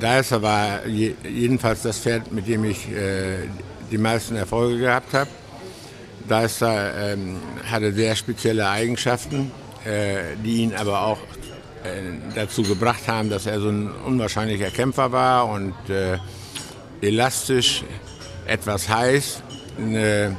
Deister 0.00 0.40
war 0.40 0.86
je, 0.86 1.14
jedenfalls 1.24 1.82
das 1.82 1.98
Pferd, 1.98 2.30
mit 2.30 2.46
dem 2.46 2.64
ich 2.64 2.88
äh, 2.88 3.48
die 3.90 3.98
meisten 3.98 4.36
Erfolge 4.36 4.78
gehabt 4.78 5.12
habe. 5.12 5.30
Deister 6.28 7.12
ähm, 7.12 7.40
hatte 7.68 7.92
sehr 7.92 8.14
spezielle 8.14 8.68
Eigenschaften, 8.68 9.50
äh, 9.84 10.36
die 10.44 10.58
ihn 10.58 10.74
aber 10.74 11.02
auch 11.02 11.18
äh, 11.82 12.02
dazu 12.36 12.62
gebracht 12.62 13.08
haben, 13.08 13.30
dass 13.30 13.46
er 13.46 13.58
so 13.60 13.68
ein 13.68 13.90
unwahrscheinlicher 13.90 14.70
Kämpfer 14.70 15.10
war 15.10 15.48
und 15.48 15.74
elastisch, 17.00 17.84
etwas 18.46 18.88
heiß, 18.88 19.42
äh, 19.78 20.30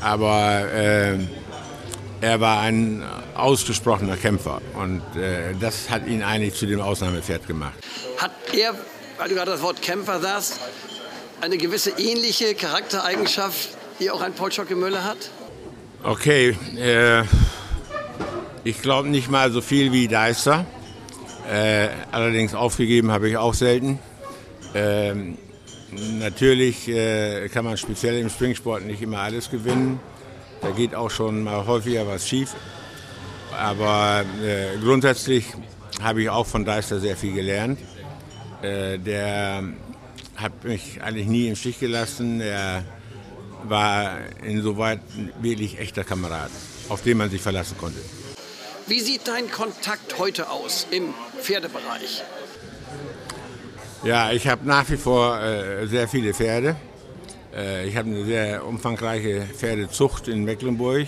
aber 0.00 0.72
äh, 0.72 1.18
er 2.20 2.40
war 2.40 2.60
ein 2.60 3.02
ausgesprochener 3.34 4.16
Kämpfer 4.16 4.60
und 4.74 5.02
äh, 5.16 5.54
das 5.58 5.88
hat 5.88 6.06
ihn 6.06 6.22
eigentlich 6.22 6.54
zu 6.54 6.66
dem 6.66 6.80
Ausnahmepferd 6.80 7.46
gemacht. 7.46 7.74
Hat 8.18 8.32
er, 8.52 8.74
weil 9.18 9.28
du 9.28 9.34
gerade 9.34 9.52
das 9.52 9.62
Wort 9.62 9.80
Kämpfer 9.80 10.20
sagst, 10.20 10.60
eine 11.40 11.56
gewisse 11.56 11.90
ähnliche 11.98 12.54
Charaktereigenschaft, 12.54 13.70
die 13.98 14.10
auch 14.10 14.20
ein 14.20 14.34
Paul 14.34 14.52
Schocke-Müller 14.52 15.04
hat? 15.04 15.30
Okay, 16.02 16.56
äh, 16.76 17.24
ich 18.64 18.82
glaube 18.82 19.08
nicht 19.08 19.30
mal 19.30 19.50
so 19.50 19.60
viel 19.60 19.92
wie 19.92 20.08
Deister. 20.08 20.66
Äh, 21.50 21.88
allerdings 22.12 22.54
aufgegeben 22.54 23.10
habe 23.10 23.28
ich 23.28 23.36
auch 23.36 23.54
selten. 23.54 23.98
Ähm, 24.74 25.38
natürlich 25.92 26.88
äh, 26.88 27.48
kann 27.48 27.64
man 27.64 27.76
speziell 27.76 28.18
im 28.18 28.30
Springsport 28.30 28.84
nicht 28.84 29.02
immer 29.02 29.18
alles 29.18 29.50
gewinnen. 29.50 30.00
Da 30.60 30.70
geht 30.70 30.94
auch 30.94 31.10
schon 31.10 31.44
mal 31.44 31.66
häufiger 31.66 32.06
was 32.06 32.28
schief. 32.28 32.54
Aber 33.56 34.24
äh, 34.42 34.78
grundsätzlich 34.78 35.46
habe 36.02 36.22
ich 36.22 36.30
auch 36.30 36.46
von 36.46 36.64
Deister 36.64 37.00
sehr 37.00 37.16
viel 37.16 37.34
gelernt. 37.34 37.78
Äh, 38.62 38.98
der 38.98 39.64
hat 40.36 40.64
mich 40.64 41.02
eigentlich 41.02 41.26
nie 41.26 41.48
im 41.48 41.56
Stich 41.56 41.78
gelassen. 41.78 42.40
Er 42.40 42.84
war 43.64 44.18
insoweit 44.42 45.00
wirklich 45.40 45.78
echter 45.78 46.04
Kamerad, 46.04 46.50
auf 46.88 47.02
den 47.02 47.18
man 47.18 47.30
sich 47.30 47.42
verlassen 47.42 47.76
konnte. 47.78 48.00
Wie 48.86 49.00
sieht 49.00 49.28
dein 49.28 49.50
Kontakt 49.50 50.18
heute 50.18 50.50
aus 50.50 50.86
im 50.90 51.14
Pferdebereich? 51.40 52.22
Ja, 54.02 54.32
ich 54.32 54.48
habe 54.48 54.66
nach 54.66 54.88
wie 54.88 54.96
vor 54.96 55.38
äh, 55.42 55.86
sehr 55.86 56.08
viele 56.08 56.32
Pferde. 56.32 56.74
Äh, 57.54 57.86
ich 57.86 57.98
habe 57.98 58.08
eine 58.08 58.24
sehr 58.24 58.66
umfangreiche 58.66 59.42
Pferdezucht 59.42 60.26
in 60.26 60.42
Mecklenburg. 60.44 61.06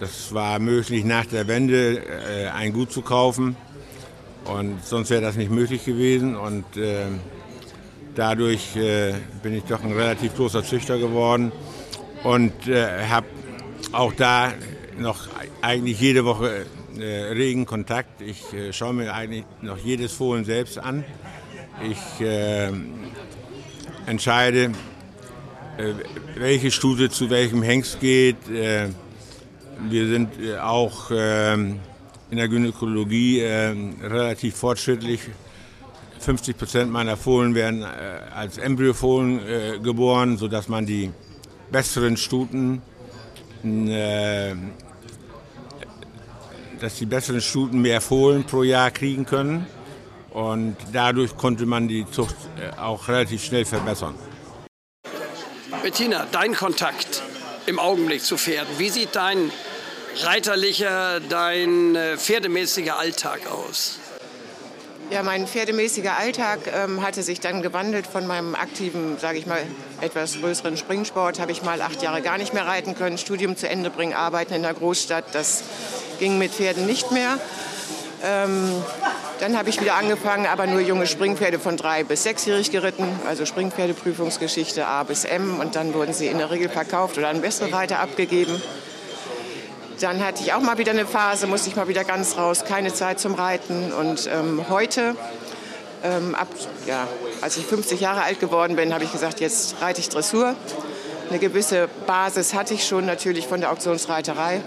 Das 0.00 0.34
war 0.34 0.58
möglich, 0.58 1.04
nach 1.04 1.26
der 1.26 1.46
Wende 1.46 1.98
äh, 1.98 2.48
ein 2.48 2.72
Gut 2.72 2.90
zu 2.90 3.02
kaufen. 3.02 3.54
Und 4.46 4.84
sonst 4.84 5.10
wäre 5.10 5.22
das 5.22 5.36
nicht 5.36 5.52
möglich 5.52 5.84
gewesen. 5.84 6.34
Und 6.34 6.76
äh, 6.76 7.04
dadurch 8.16 8.74
äh, 8.74 9.14
bin 9.40 9.54
ich 9.54 9.62
doch 9.62 9.84
ein 9.84 9.92
relativ 9.92 10.34
großer 10.34 10.64
Züchter 10.64 10.98
geworden. 10.98 11.52
Und 12.24 12.66
äh, 12.66 13.06
habe 13.06 13.28
auch 13.92 14.12
da 14.12 14.52
noch 14.98 15.28
eigentlich 15.60 16.00
jede 16.00 16.24
Woche 16.24 16.66
äh, 16.98 17.04
regen 17.04 17.64
Kontakt. 17.64 18.20
Ich 18.22 18.42
schaue 18.72 18.92
mir 18.92 19.14
eigentlich 19.14 19.44
noch 19.60 19.78
jedes 19.78 20.12
Fohlen 20.12 20.44
selbst 20.44 20.78
an. 20.78 21.04
Ich 21.82 22.20
äh, 22.20 22.70
entscheide, 24.06 24.70
äh, 25.78 25.94
welche 26.36 26.70
Stute 26.70 27.10
zu 27.10 27.28
welchem 27.28 27.62
Hengst 27.62 27.98
geht. 27.98 28.48
Äh, 28.48 28.90
wir 29.88 30.06
sind 30.06 30.40
äh, 30.40 30.58
auch 30.58 31.10
ähm, 31.12 31.80
in 32.30 32.36
der 32.36 32.46
Gynäkologie 32.46 33.40
äh, 33.40 33.74
relativ 34.00 34.54
fortschrittlich. 34.54 35.22
50 36.20 36.56
Prozent 36.56 36.92
meiner 36.92 37.16
Fohlen 37.16 37.56
werden 37.56 37.82
äh, 37.82 37.86
als 38.32 38.58
Embryofohlen 38.58 39.40
äh, 39.40 39.78
geboren, 39.82 40.36
sodass 40.36 40.68
man 40.68 40.86
die 40.86 41.10
besseren 41.72 42.16
Stuten, 42.16 42.80
äh, 43.64 44.54
dass 46.78 46.94
die 46.94 47.06
besseren 47.06 47.40
Stuten 47.40 47.82
mehr 47.82 48.00
Fohlen 48.00 48.44
pro 48.44 48.62
Jahr 48.62 48.92
kriegen 48.92 49.26
können. 49.26 49.66
Und 50.32 50.76
dadurch 50.92 51.36
konnte 51.36 51.66
man 51.66 51.88
die 51.88 52.10
Zucht 52.10 52.36
äh, 52.58 52.78
auch 52.80 53.08
relativ 53.08 53.44
schnell 53.44 53.64
verbessern. 53.64 54.14
Bettina, 55.82 56.26
dein 56.32 56.54
Kontakt 56.54 57.22
im 57.66 57.78
Augenblick 57.78 58.22
zu 58.22 58.36
Pferden. 58.36 58.78
Wie 58.78 58.88
sieht 58.88 59.14
dein 59.14 59.50
reiterlicher, 60.22 61.20
dein 61.20 61.96
äh, 61.96 62.16
pferdemäßiger 62.16 62.98
Alltag 62.98 63.40
aus? 63.50 63.98
Ja, 65.10 65.22
mein 65.22 65.46
pferdemäßiger 65.46 66.16
Alltag 66.16 66.60
ähm, 66.72 67.02
hatte 67.02 67.22
sich 67.22 67.38
dann 67.40 67.60
gewandelt 67.60 68.06
von 68.06 68.26
meinem 68.26 68.54
aktiven, 68.54 69.18
sage 69.18 69.36
ich 69.36 69.46
mal, 69.46 69.62
etwas 70.00 70.40
größeren 70.40 70.78
Springsport. 70.78 71.38
Habe 71.38 71.52
ich 71.52 71.62
mal 71.62 71.82
acht 71.82 72.00
Jahre 72.00 72.22
gar 72.22 72.38
nicht 72.38 72.54
mehr 72.54 72.66
reiten 72.66 72.94
können, 72.94 73.18
Studium 73.18 73.56
zu 73.56 73.68
Ende 73.68 73.90
bringen, 73.90 74.14
arbeiten 74.14 74.54
in 74.54 74.62
der 74.62 74.72
Großstadt. 74.72 75.34
Das 75.34 75.64
ging 76.18 76.38
mit 76.38 76.52
Pferden 76.52 76.86
nicht 76.86 77.10
mehr. 77.10 77.38
Ähm, 78.24 78.82
dann 79.42 79.58
habe 79.58 79.70
ich 79.70 79.80
wieder 79.80 79.96
angefangen, 79.96 80.46
aber 80.46 80.68
nur 80.68 80.80
junge 80.80 81.04
Springpferde 81.04 81.58
von 81.58 81.76
drei 81.76 82.04
bis 82.04 82.22
sechsjährig 82.22 82.70
geritten, 82.70 83.08
also 83.26 83.44
Springpferdeprüfungsgeschichte 83.44 84.86
A 84.86 85.02
bis 85.02 85.24
M. 85.24 85.58
Und 85.58 85.74
dann 85.74 85.94
wurden 85.94 86.12
sie 86.12 86.28
in 86.28 86.38
der 86.38 86.52
Regel 86.52 86.68
verkauft 86.68 87.18
oder 87.18 87.26
an 87.28 87.40
bessere 87.40 87.72
Reiter 87.72 87.98
abgegeben. 87.98 88.62
Dann 89.98 90.24
hatte 90.24 90.44
ich 90.44 90.52
auch 90.52 90.60
mal 90.60 90.78
wieder 90.78 90.92
eine 90.92 91.06
Phase, 91.06 91.48
musste 91.48 91.70
ich 91.70 91.74
mal 91.74 91.88
wieder 91.88 92.04
ganz 92.04 92.36
raus, 92.36 92.64
keine 92.64 92.94
Zeit 92.94 93.18
zum 93.18 93.34
Reiten. 93.34 93.92
Und 93.92 94.30
ähm, 94.32 94.64
heute, 94.68 95.16
ähm, 96.04 96.36
ab, 96.36 96.46
ja, 96.86 97.08
als 97.40 97.56
ich 97.56 97.66
50 97.66 97.98
Jahre 97.98 98.22
alt 98.22 98.38
geworden 98.38 98.76
bin, 98.76 98.94
habe 98.94 99.02
ich 99.02 99.10
gesagt, 99.10 99.40
jetzt 99.40 99.74
reite 99.80 99.98
ich 99.98 100.08
Dressur. 100.08 100.54
Eine 101.30 101.40
gewisse 101.40 101.88
Basis 102.06 102.54
hatte 102.54 102.74
ich 102.74 102.86
schon 102.86 103.06
natürlich 103.06 103.48
von 103.48 103.60
der 103.60 103.72
Auktionsreiterei 103.72 104.60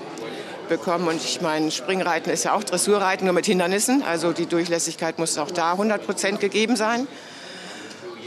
bekommen. 0.70 1.08
Und 1.08 1.24
ich 1.24 1.42
meine, 1.42 1.72
Springreiten 1.72 2.32
ist 2.32 2.44
ja 2.44 2.54
auch 2.54 2.64
Dressurreiten, 2.64 3.26
nur 3.26 3.34
mit 3.34 3.46
Hindernissen. 3.46 4.04
Also 4.04 4.32
die 4.32 4.46
Durchlässigkeit 4.46 5.20
muss 5.20 5.38
auch 5.38 5.52
da 5.52 5.72
100 5.72 6.06
Prozent 6.06 6.40
gegeben 6.40 6.76
sein. 6.76 7.08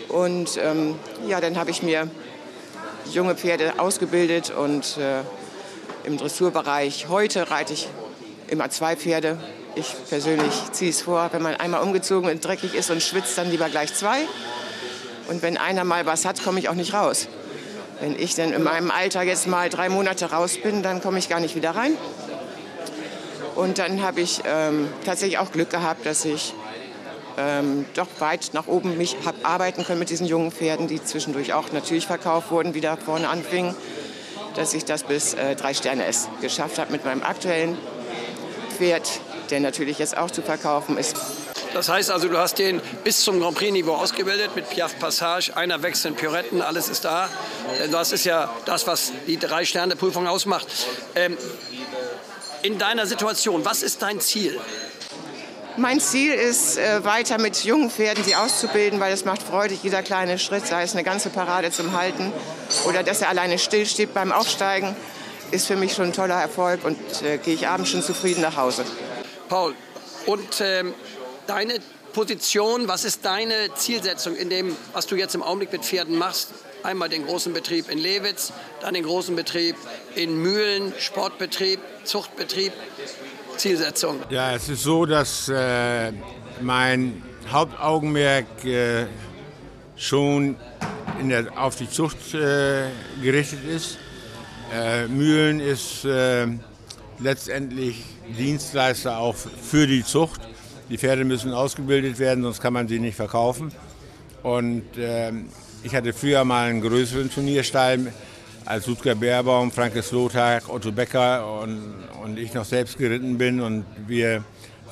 Und 0.09 0.59
ähm, 0.62 0.97
ja, 1.26 1.40
dann 1.40 1.59
habe 1.59 1.71
ich 1.71 1.83
mir 1.83 2.09
junge 3.12 3.35
Pferde 3.35 3.75
ausgebildet 3.78 4.50
und 4.50 4.97
äh, 4.99 5.21
im 6.04 6.16
Dressurbereich. 6.16 7.09
Heute 7.09 7.50
reite 7.50 7.73
ich 7.73 7.88
immer 8.49 8.71
zwei 8.71 8.97
Pferde. 8.97 9.38
Ich 9.75 9.95
persönlich 10.09 10.54
ziehe 10.73 10.90
es 10.90 11.02
vor, 11.02 11.28
wenn 11.33 11.42
man 11.42 11.57
einmal 11.57 11.83
umgezogen 11.83 12.30
und 12.30 12.45
dreckig 12.45 12.75
ist 12.75 12.90
und 12.90 13.02
schwitzt, 13.02 13.37
dann 13.38 13.50
lieber 13.50 13.68
gleich 13.68 13.95
zwei. 13.95 14.26
Und 15.28 15.42
wenn 15.42 15.57
einer 15.59 15.85
mal 15.85 16.07
was 16.07 16.25
hat, 16.25 16.42
komme 16.42 16.59
ich 16.59 16.68
auch 16.68 16.75
nicht 16.75 16.95
raus. 16.95 17.28
Wenn 18.00 18.18
ich 18.18 18.35
dann 18.35 18.52
in 18.52 18.62
meinem 18.62 18.90
Alter 18.90 19.23
jetzt 19.23 19.47
mal 19.47 19.68
drei 19.68 19.88
Monate 19.88 20.30
raus 20.30 20.57
bin, 20.62 20.83
dann 20.83 21.02
komme 21.02 21.18
ich 21.18 21.28
gar 21.28 21.40
nicht 21.40 21.54
wieder 21.54 21.73
rein. 21.73 21.97
Und 23.59 23.79
dann 23.79 24.03
habe 24.03 24.21
ich 24.21 24.41
ähm, 24.45 24.88
tatsächlich 25.05 25.38
auch 25.38 25.50
Glück 25.50 25.69
gehabt, 25.69 26.07
dass 26.07 26.25
ich 26.25 26.55
ähm, 27.37 27.87
doch 27.95 28.07
weit 28.21 28.50
nach 28.53 28.69
oben 28.69 28.97
mich 28.97 29.17
habe 29.25 29.45
arbeiten 29.45 29.83
können 29.85 29.99
mit 29.99 30.11
diesen 30.11 30.29
jungen 30.29 30.53
Pferden, 30.53 30.87
die 30.87 31.03
zwischendurch 31.03 31.55
auch 31.55 31.73
natürlich 31.73 32.07
verkauft 32.07 32.53
wurden, 32.53 32.75
wieder 32.75 32.97
vorne 32.97 33.29
anfingen. 33.29 33.75
dass 34.55 34.75
ich 34.75 34.85
das 34.85 35.03
bis 35.03 35.35
äh, 35.35 35.57
drei 35.57 35.75
Sterne 35.75 36.05
S 36.05 36.29
geschafft 36.41 36.79
habe 36.79 36.93
mit 36.93 37.05
meinem 37.05 37.25
aktuellen 37.25 37.77
Pferd, 38.77 39.09
der 39.50 39.59
natürlich 39.59 39.99
jetzt 39.99 40.17
auch 40.17 40.31
zu 40.31 40.41
verkaufen 40.41 40.97
ist. 40.97 41.17
Das 41.75 41.88
heißt 41.88 42.12
also, 42.12 42.29
du 42.29 42.38
hast 42.38 42.61
den 42.61 42.81
bis 43.03 43.23
zum 43.23 43.41
Grand 43.41 43.57
Prix-Niveau 43.57 43.93
ausgebildet 43.93 44.55
mit 44.55 44.71
Piaf 44.71 44.99
Passage, 45.00 45.57
einer 45.57 45.83
wechseln 45.83 46.15
Pirouetten, 46.15 46.62
alles 46.62 46.88
ist 46.88 47.05
da. 47.05 47.29
Das 47.91 48.12
ist 48.12 48.25
ja 48.25 48.53
das, 48.67 48.87
was 48.87 49.12
die 49.27 49.37
Drei-Sterne-Prüfung 49.37 50.29
ausmacht. 50.29 50.67
Ähm, 51.15 51.37
in 52.62 52.79
deiner 52.79 53.07
Situation, 53.07 53.65
was 53.65 53.83
ist 53.83 54.03
dein 54.03 54.21
Ziel? 54.21 54.59
Mein 55.77 56.00
Ziel 56.00 56.35
ist, 56.35 56.77
äh, 56.77 57.05
weiter 57.05 57.38
mit 57.38 57.62
jungen 57.65 57.88
Pferden 57.88 58.25
sie 58.25 58.35
auszubilden, 58.35 58.99
weil 58.99 59.12
es 59.12 59.25
macht 59.25 59.43
Freude, 59.43 59.79
jeder 59.81 60.03
kleine 60.03 60.38
Schritt, 60.41 60.67
sei 60.67 60.83
es 60.83 60.93
eine 60.93 61.05
ganze 61.05 61.31
Parade 61.31 61.71
zum 61.71 61.97
Halten 61.97 62.33
oder 62.85 63.05
dass 63.05 63.23
er 63.23 63.29
alleine 63.29 63.61
stillsteht 63.61 64.12
beim 64.12 64.33
Aufsteigen, 64.33 64.97
ist 65.53 65.69
für 65.69 65.77
mich 65.77 65.95
schon 65.95 66.07
ein 66.07 66.12
toller 66.12 66.35
Erfolg 66.35 66.85
und 66.85 66.99
äh, 67.23 67.38
gehe 67.38 67.55
ich 67.55 67.69
abends 67.69 67.91
schon 67.91 68.03
zufrieden 68.03 68.41
nach 68.41 68.57
Hause. 68.57 68.85
Paul, 69.49 69.75
und 70.27 70.61
ähm, 70.61 70.95
deine 71.47 71.79
Position, 72.12 72.88
was 72.88 73.05
ist 73.05 73.25
deine 73.25 73.73
Zielsetzung 73.77 74.35
in 74.35 74.50
dem, 74.50 74.77
was 74.93 75.07
du 75.07 75.15
jetzt 75.15 75.37
im 75.37 75.43
Augenblick 75.45 75.71
mit 75.71 75.85
Pferden 75.85 76.19
machst? 76.19 76.49
Einmal 76.82 77.08
den 77.08 77.26
großen 77.26 77.52
Betrieb 77.52 77.90
in 77.90 77.99
Lewitz, 77.99 78.52
dann 78.80 78.94
den 78.94 79.04
großen 79.04 79.35
Betrieb 79.35 79.76
in 80.14 80.40
Mühlen, 80.40 80.92
Sportbetrieb, 80.99 81.80
Zuchtbetrieb. 82.04 82.73
Zielsetzung? 83.56 84.20
Ja, 84.30 84.54
es 84.54 84.68
ist 84.68 84.85
so, 84.85 85.04
dass 85.04 85.49
äh, 85.49 86.12
mein 86.61 87.23
Hauptaugenmerk 87.50 88.64
äh, 88.64 89.06
schon 89.97 90.56
der, 91.23 91.47
auf 91.61 91.76
die 91.76 91.90
Zucht 91.90 92.35
äh, 92.35 92.88
gerichtet 93.23 93.64
ist. 93.64 93.99
Äh, 94.73 95.08
Mühlen 95.08 95.61
ist 95.61 96.04
äh, 96.04 96.47
letztendlich 97.18 98.04
Dienstleister 98.38 99.18
auch 99.18 99.35
für 99.35 99.87
die 99.87 100.04
Zucht. 100.04 100.40
Die 100.88 100.99
Pferde 100.99 101.25
müssen 101.25 101.52
ausgebildet 101.52 102.18
werden, 102.18 102.44
sonst 102.44 102.61
kann 102.61 102.73
man 102.73 102.87
sie 102.88 102.99
nicht 102.99 103.16
verkaufen. 103.16 103.73
Und 104.42 104.85
ähm, 104.97 105.49
ich 105.82 105.94
hatte 105.94 106.12
früher 106.12 106.44
mal 106.44 106.68
einen 106.68 106.80
größeren 106.80 107.30
Turnierstall 107.30 108.12
als 108.64 108.87
Ludger 108.87 109.14
Beerbaum, 109.14 109.70
Frankes 109.70 110.12
Lothar, 110.12 110.61
Otto 110.68 110.92
Becker 110.92 111.62
und, 111.62 111.94
und 112.23 112.38
ich 112.38 112.52
noch 112.54 112.64
selbst 112.64 112.99
geritten 112.99 113.38
bin 113.38 113.61
und 113.61 113.85
wir 114.06 114.44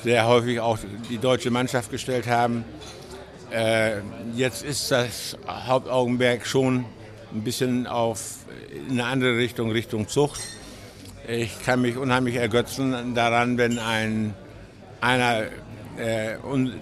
sehr 0.03 0.27
häufig 0.27 0.61
auch 0.61 0.79
die 1.11 1.19
deutsche 1.19 1.51
Mannschaft 1.51 1.91
gestellt 1.91 2.27
haben. 2.27 2.65
Äh, 3.51 3.99
jetzt 4.35 4.65
ist 4.65 4.91
das 4.91 5.37
Hauptaugenmerk 5.47 6.47
schon 6.47 6.85
ein 7.33 7.43
bisschen 7.43 7.87
auf 7.87 8.37
in 8.89 8.93
eine 8.93 9.05
andere 9.05 9.37
Richtung, 9.37 9.71
Richtung 9.71 10.09
Zucht. 10.09 10.41
Ich 11.29 11.63
kann 11.65 11.83
mich 11.83 11.97
unheimlich 11.97 12.37
ergötzen 12.37 13.15
daran, 13.15 13.59
wenn 13.59 13.79
ein, 13.79 14.35
einer 15.01 15.43
äh, 15.99 16.37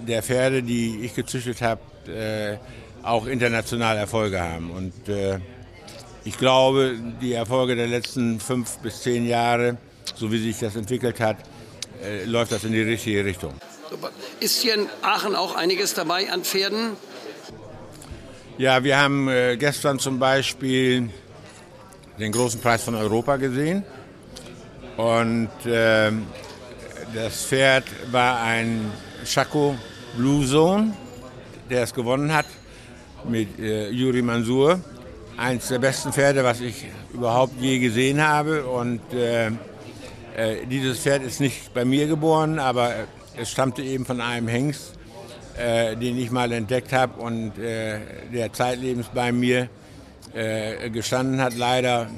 der 0.06 0.22
Pferde, 0.22 0.62
die 0.62 1.00
ich 1.02 1.14
gezüchtet 1.14 1.62
habe, 1.62 1.80
äh, 2.08 2.56
auch 3.04 3.26
international 3.26 3.96
Erfolge 3.96 4.40
haben. 4.40 4.70
Und 4.70 5.08
äh, 5.08 5.38
ich 6.24 6.38
glaube, 6.38 6.96
die 7.20 7.34
Erfolge 7.34 7.76
der 7.76 7.86
letzten 7.86 8.40
fünf 8.40 8.78
bis 8.78 9.02
zehn 9.02 9.26
Jahre, 9.26 9.76
so 10.14 10.32
wie 10.32 10.38
sich 10.38 10.58
das 10.58 10.74
entwickelt 10.74 11.20
hat, 11.20 11.36
äh, 12.02 12.24
läuft 12.24 12.52
das 12.52 12.64
in 12.64 12.72
die 12.72 12.82
richtige 12.82 13.24
Richtung. 13.24 13.54
Ist 14.40 14.62
hier 14.62 14.74
in 14.74 14.88
Aachen 15.02 15.36
auch 15.36 15.54
einiges 15.54 15.94
dabei 15.94 16.30
an 16.30 16.44
Pferden? 16.44 16.96
Ja, 18.56 18.82
wir 18.82 18.98
haben 18.98 19.28
äh, 19.28 19.56
gestern 19.56 19.98
zum 19.98 20.18
Beispiel 20.18 21.10
den 22.18 22.32
großen 22.32 22.60
Preis 22.60 22.82
von 22.84 22.94
Europa 22.94 23.36
gesehen. 23.36 23.84
Und 24.96 25.50
äh, 25.66 26.10
das 27.14 27.44
Pferd 27.44 27.84
war 28.10 28.40
ein 28.42 28.92
Chaco 29.24 29.76
Blue 30.16 30.46
Zone, 30.46 30.96
der 31.68 31.82
es 31.82 31.92
gewonnen 31.92 32.32
hat 32.32 32.46
mit 33.28 33.58
äh, 33.58 33.90
Yuri 33.90 34.22
Mansour 34.22 34.80
eins 35.36 35.68
der 35.68 35.78
besten 35.78 36.12
Pferde, 36.12 36.44
was 36.44 36.60
ich 36.60 36.86
überhaupt 37.12 37.60
je 37.60 37.78
gesehen 37.78 38.22
habe. 38.22 38.64
Und 38.64 39.00
äh, 39.12 39.46
äh, 39.46 40.66
dieses 40.70 40.98
Pferd 41.00 41.22
ist 41.22 41.40
nicht 41.40 41.74
bei 41.74 41.84
mir 41.84 42.06
geboren, 42.06 42.58
aber 42.58 42.92
es 43.36 43.50
stammte 43.50 43.82
eben 43.82 44.04
von 44.04 44.20
einem 44.20 44.48
Hengst, 44.48 44.92
äh, 45.56 45.96
den 45.96 46.18
ich 46.18 46.30
mal 46.30 46.52
entdeckt 46.52 46.92
habe 46.92 47.20
und 47.20 47.58
äh, 47.58 47.98
der 48.32 48.52
zeitlebens 48.52 49.06
bei 49.14 49.32
mir 49.32 49.68
äh, 50.34 50.90
gestanden 50.90 51.40
hat, 51.40 51.56
leider 51.56 52.08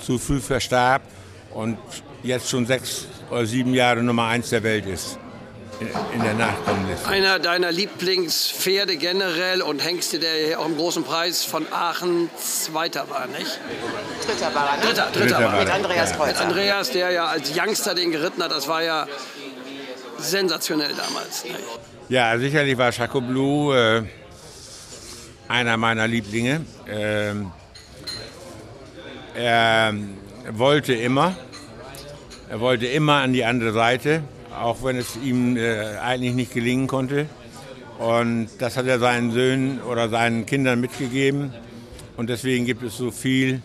zu 0.00 0.18
früh 0.18 0.40
verstarb 0.40 1.02
und 1.54 1.78
jetzt 2.22 2.48
schon 2.48 2.66
sechs 2.66 3.06
oder 3.30 3.46
sieben 3.46 3.74
Jahre 3.74 4.02
Nummer 4.02 4.26
eins 4.26 4.50
der 4.50 4.62
Welt 4.62 4.86
ist 4.86 5.18
in 5.80 6.22
der 6.22 6.34
Nachkommenliste. 6.34 7.08
Einer 7.08 7.38
deiner 7.38 7.70
Lieblingspferde 7.70 8.96
generell 8.96 9.62
und 9.62 9.84
Hengste, 9.84 10.18
der 10.18 10.34
hier 10.34 10.60
auch 10.60 10.66
im 10.66 10.76
großen 10.76 11.04
Preis 11.04 11.44
von 11.44 11.66
Aachen 11.72 12.30
Zweiter 12.36 13.08
war, 13.08 13.26
nicht? 13.26 13.60
Dritter 14.26 14.54
war 14.54 14.70
er, 14.70 14.76
ne? 14.76 14.82
Dritter, 14.82 15.08
Dritter, 15.12 15.20
Dritter 15.20 15.44
war 15.44 15.60
Mit 15.60 15.70
Andreas 15.70 16.12
Kreuzer. 16.14 16.32
Mit 16.32 16.40
Andreas, 16.40 16.90
der 16.90 17.10
ja 17.10 17.26
als 17.26 17.52
Youngster 17.56 17.94
den 17.94 18.10
geritten 18.10 18.42
hat, 18.42 18.50
das 18.50 18.66
war 18.66 18.82
ja 18.82 19.06
sensationell 20.18 20.94
damals. 20.94 21.44
Nicht? 21.44 21.56
Ja, 22.08 22.36
sicherlich 22.38 22.76
war 22.76 22.90
Chaco 22.90 23.20
Blue 23.20 23.76
äh, 23.76 24.02
einer 25.48 25.76
meiner 25.76 26.08
Lieblinge. 26.08 26.64
Ähm, 26.88 27.52
er 29.34 29.94
wollte 30.50 30.94
immer, 30.94 31.36
er 32.48 32.58
wollte 32.58 32.86
immer 32.86 33.16
an 33.16 33.32
die 33.32 33.44
andere 33.44 33.72
Seite 33.72 34.22
auch 34.60 34.82
wenn 34.82 34.96
es 34.96 35.16
ihm 35.16 35.56
äh, 35.56 35.98
eigentlich 35.98 36.34
nicht 36.34 36.54
gelingen 36.54 36.86
konnte. 36.86 37.26
Und 37.98 38.48
das 38.58 38.76
hat 38.76 38.86
er 38.86 38.98
seinen 38.98 39.32
Söhnen 39.32 39.80
oder 39.82 40.08
seinen 40.08 40.46
Kindern 40.46 40.80
mitgegeben. 40.80 41.52
Und 42.16 42.30
deswegen 42.30 42.64
gibt 42.64 42.82
es 42.82 42.96
so 42.96 43.10
viel 43.10 43.62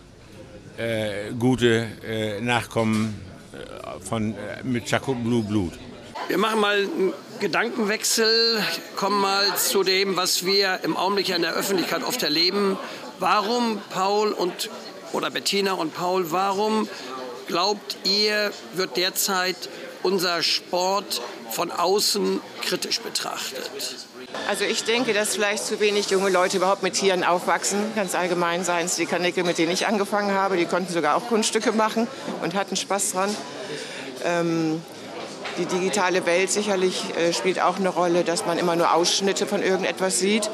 äh, 0.78 1.32
gute 1.38 1.88
äh, 2.08 2.42
Nachkommen 2.42 3.20
äh, 3.54 4.00
von, 4.04 4.34
äh, 4.34 4.64
mit 4.64 4.86
Chaco 4.86 5.14
Blue 5.14 5.44
Blut. 5.44 5.74
Wir 6.28 6.38
machen 6.38 6.60
mal 6.62 6.78
einen 6.78 7.14
Gedankenwechsel, 7.40 8.64
kommen 8.96 9.20
mal 9.22 9.56
zu 9.58 9.84
dem, 9.84 10.16
was 10.16 10.46
wir 10.46 10.80
im 10.84 10.96
Augenblick 10.96 11.30
in 11.30 11.42
der 11.42 11.54
Öffentlichkeit 11.54 12.04
oft 12.04 12.24
erleben. 12.24 12.78
Warum 13.20 13.80
Paul 13.90 14.32
und 14.32 14.70
oder 15.12 15.30
Bettina 15.30 15.74
und 15.74 15.94
Paul, 15.94 16.32
warum 16.32 16.88
glaubt 17.48 17.98
ihr, 18.04 18.52
wird 18.74 18.98
derzeit 18.98 19.70
unser 20.04 20.44
Sport 20.44 21.22
von 21.50 21.72
außen 21.72 22.42
kritisch 22.62 23.00
betrachtet? 23.02 23.70
Also 24.48 24.66
ich 24.66 24.84
denke, 24.84 25.14
dass 25.14 25.36
vielleicht 25.36 25.66
zu 25.66 25.80
wenig 25.80 26.10
junge 26.10 26.30
Leute 26.30 26.58
überhaupt 26.58 26.84
mit 26.84 26.94
Tieren 26.96 27.24
aufwachsen. 27.24 27.80
Ganz 27.96 28.16
allgemein 28.16 28.64
seien 28.64 28.86
es 28.86 28.96
die 28.96 29.06
Kanickel, 29.06 29.44
mit 29.44 29.58
denen 29.58 29.72
ich 29.72 29.88
angefangen 29.88 30.34
habe. 30.34 30.58
Die 30.58 30.66
konnten 30.66 30.92
sogar 30.92 31.16
auch 31.16 31.28
Kunststücke 31.28 31.72
machen 31.72 32.08
und 32.42 32.54
hatten 32.54 32.76
Spaß 32.76 33.14
dran. 33.14 33.36
Ähm, 34.24 34.82
die 35.58 35.66
digitale 35.66 36.26
Welt 36.26 36.52
sicherlich 36.52 37.04
äh, 37.16 37.32
spielt 37.32 37.62
auch 37.62 37.78
eine 37.78 37.90
Rolle, 37.90 38.24
dass 38.24 38.46
man 38.46 38.58
immer 38.58 38.76
nur 38.76 38.94
Ausschnitte 38.94 39.46
von 39.46 39.62
irgendetwas 39.62 40.20
sieht, 40.20 40.50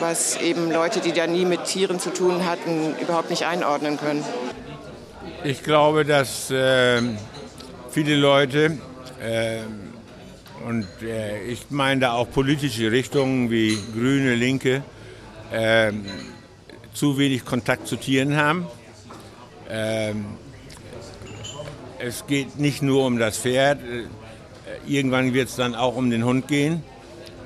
was 0.00 0.36
eben 0.40 0.70
Leute, 0.70 1.00
die 1.00 1.12
da 1.12 1.26
nie 1.26 1.44
mit 1.44 1.64
Tieren 1.64 2.00
zu 2.00 2.10
tun 2.10 2.46
hatten, 2.46 2.96
überhaupt 3.00 3.28
nicht 3.28 3.44
einordnen 3.44 3.98
können. 3.98 4.24
Ich 5.44 5.62
glaube, 5.62 6.04
dass 6.04 6.50
äh, 6.50 7.02
viele 7.90 8.16
Leute 8.16 8.78
äh, 9.20 9.60
und 10.66 10.86
äh, 11.02 11.42
ich 11.44 11.70
meine 11.70 12.00
da 12.00 12.12
auch 12.12 12.30
politische 12.30 12.92
Richtungen 12.92 13.50
wie 13.50 13.76
Grüne, 13.92 14.34
Linke 14.34 14.82
äh, 15.52 15.92
zu 16.94 17.18
wenig 17.18 17.44
Kontakt 17.44 17.88
zu 17.88 17.96
Tieren 17.96 18.36
haben. 18.36 18.66
Ähm, 19.68 20.26
es 21.98 22.26
geht 22.26 22.58
nicht 22.58 22.82
nur 22.82 23.06
um 23.06 23.18
das 23.18 23.38
Pferd, 23.38 23.80
äh, 23.82 24.04
irgendwann 24.86 25.34
wird 25.34 25.48
es 25.48 25.56
dann 25.56 25.74
auch 25.74 25.96
um 25.96 26.10
den 26.10 26.24
Hund 26.24 26.46
gehen, 26.46 26.82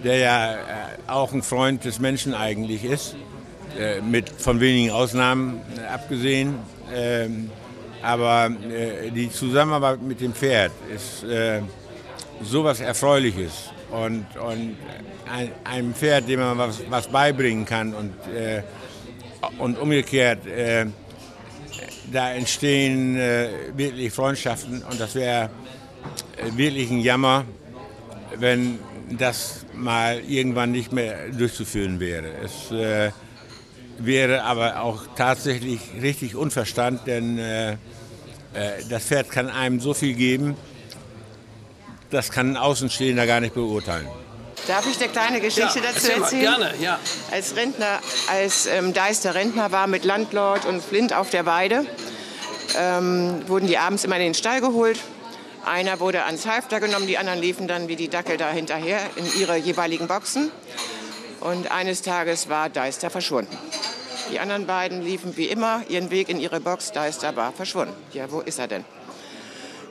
der 0.03 0.19
ja 0.19 0.55
äh, 0.55 0.59
auch 1.07 1.33
ein 1.33 1.43
Freund 1.43 1.85
des 1.85 2.01
Menschen 2.01 2.35
eigentlich 2.35 2.85
ist, 2.85 3.17
äh, 3.79 4.01
mit 4.01 4.29
von 4.29 4.61
wenigen 4.61 4.91
Ausnahmen 4.91 5.61
abgesehen. 5.91 6.57
Aber 8.05 8.51
äh, 8.71 9.11
die 9.11 9.31
Zusammenarbeit 9.31 10.03
mit 10.03 10.21
dem 10.21 10.35
Pferd 10.35 10.73
ist 10.95 11.25
äh, 11.25 11.63
sowas 12.43 12.81
Erfreuliches. 12.81 13.71
Und, 13.91 14.27
und 14.37 14.77
ein, 15.33 15.51
einem 15.65 15.95
Pferd, 15.95 16.29
dem 16.29 16.41
man 16.41 16.59
was, 16.59 16.83
was 16.91 17.09
beibringen 17.09 17.65
kann 17.65 17.95
und, 17.95 18.13
äh, 18.35 18.63
und 19.59 19.79
umgekehrt, 19.79 20.47
äh, 20.47 20.87
da 22.13 22.33
entstehen 22.33 23.17
äh, 23.17 23.49
wirklich 23.75 24.13
Freundschaften 24.13 24.83
und 24.83 25.01
das 25.01 25.15
wäre 25.15 25.49
äh, 26.37 26.57
wirklich 26.57 26.91
ein 26.91 27.01
Jammer, 27.01 27.45
wenn 28.37 28.79
das 29.19 29.65
mal 29.73 30.21
irgendwann 30.29 30.73
nicht 30.73 30.93
mehr 30.93 31.29
durchzuführen 31.31 32.01
wäre. 32.01 32.27
Es, 32.45 32.71
wäre 33.99 34.43
aber 34.45 34.81
auch 34.81 35.03
tatsächlich 35.17 35.81
richtig 36.01 36.37
Unverstand, 36.37 37.07
denn 37.07 37.39
äh, 37.39 37.73
äh, 37.73 37.77
das 38.89 39.05
Pferd 39.05 39.31
kann 39.31 39.49
einem 39.51 39.81
so 39.81 39.95
viel 39.95 40.15
geben, 40.15 40.57
das 42.11 42.31
kann 42.31 42.53
ein 42.53 42.57
Außenstehender 42.57 43.27
gar 43.27 43.41
nicht 43.41 43.55
beurteilen. 43.55 44.09
Darf 44.69 44.87
ich 44.91 44.99
eine 45.01 45.11
kleine 45.13 45.41
Geschichte 45.41 45.81
Ja, 45.81 45.93
dazu 45.93 46.11
erzählen? 46.11 46.41
gerne, 46.41 46.75
ja. 46.81 46.99
Als 47.31 47.55
Rentner, 47.57 48.01
als 48.31 48.67
ähm, 48.67 48.95
Deister 48.95 49.35
Rentner 49.35 49.73
war 49.73 49.87
mit 49.87 50.05
Landlord 50.05 50.65
und 50.65 50.83
Flint 50.83 51.13
auf 51.13 51.29
der 51.31 51.45
Weide, 51.45 51.85
ähm, 52.79 53.43
wurden 53.47 53.67
die 53.67 53.77
abends 53.77 54.05
immer 54.05 54.17
in 54.17 54.23
den 54.23 54.35
Stall 54.35 54.61
geholt. 54.61 54.99
Einer 55.67 56.01
wurde 56.01 56.25
ans 56.25 56.47
Halfter 56.47 56.81
genommen, 56.81 57.07
die 57.07 57.19
anderen 57.19 57.41
liefen 57.41 57.69
dann 57.69 57.89
wie 57.89 57.97
die 57.97 58.09
Dackel 58.09 58.37
da 58.37 58.51
hinterher 58.51 59.01
in 59.17 59.27
ihre 59.41 59.57
jeweiligen 59.57 60.07
Boxen. 60.07 60.51
Und 61.41 61.71
eines 61.71 62.01
Tages 62.01 62.49
war 62.49 62.71
Deister 62.71 63.11
verschwunden. 63.11 63.55
Die 64.31 64.41
anderen 64.41 64.67
beiden 64.67 65.03
liefen 65.03 65.37
wie 65.37 65.47
immer 65.47 65.83
ihren 65.89 66.11
Weg 66.11 66.29
in 66.29 66.41
ihre 66.41 66.61
Box. 66.61 66.93
Deister 66.93 67.37
war 67.37 67.53
verschwunden. 67.53 67.95
Ja, 68.13 68.31
wo 68.31 68.41
ist 68.41 68.59
er 68.59 68.69
denn? 68.69 68.85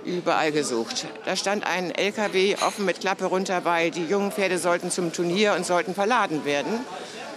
Überall 0.05 0.51
gesucht. 0.51 1.05
Da 1.25 1.35
stand 1.35 1.65
ein 1.65 1.91
LKW 1.91 2.55
offen 2.65 2.83
mit 2.85 2.99
Klappe 2.99 3.25
runter, 3.25 3.63
weil 3.63 3.89
die 3.91 4.05
jungen 4.05 4.31
Pferde 4.31 4.57
sollten 4.57 4.91
zum 4.91 5.13
Turnier 5.13 5.53
und 5.53 5.65
sollten 5.65 5.93
verladen 5.95 6.43
werden. 6.45 6.81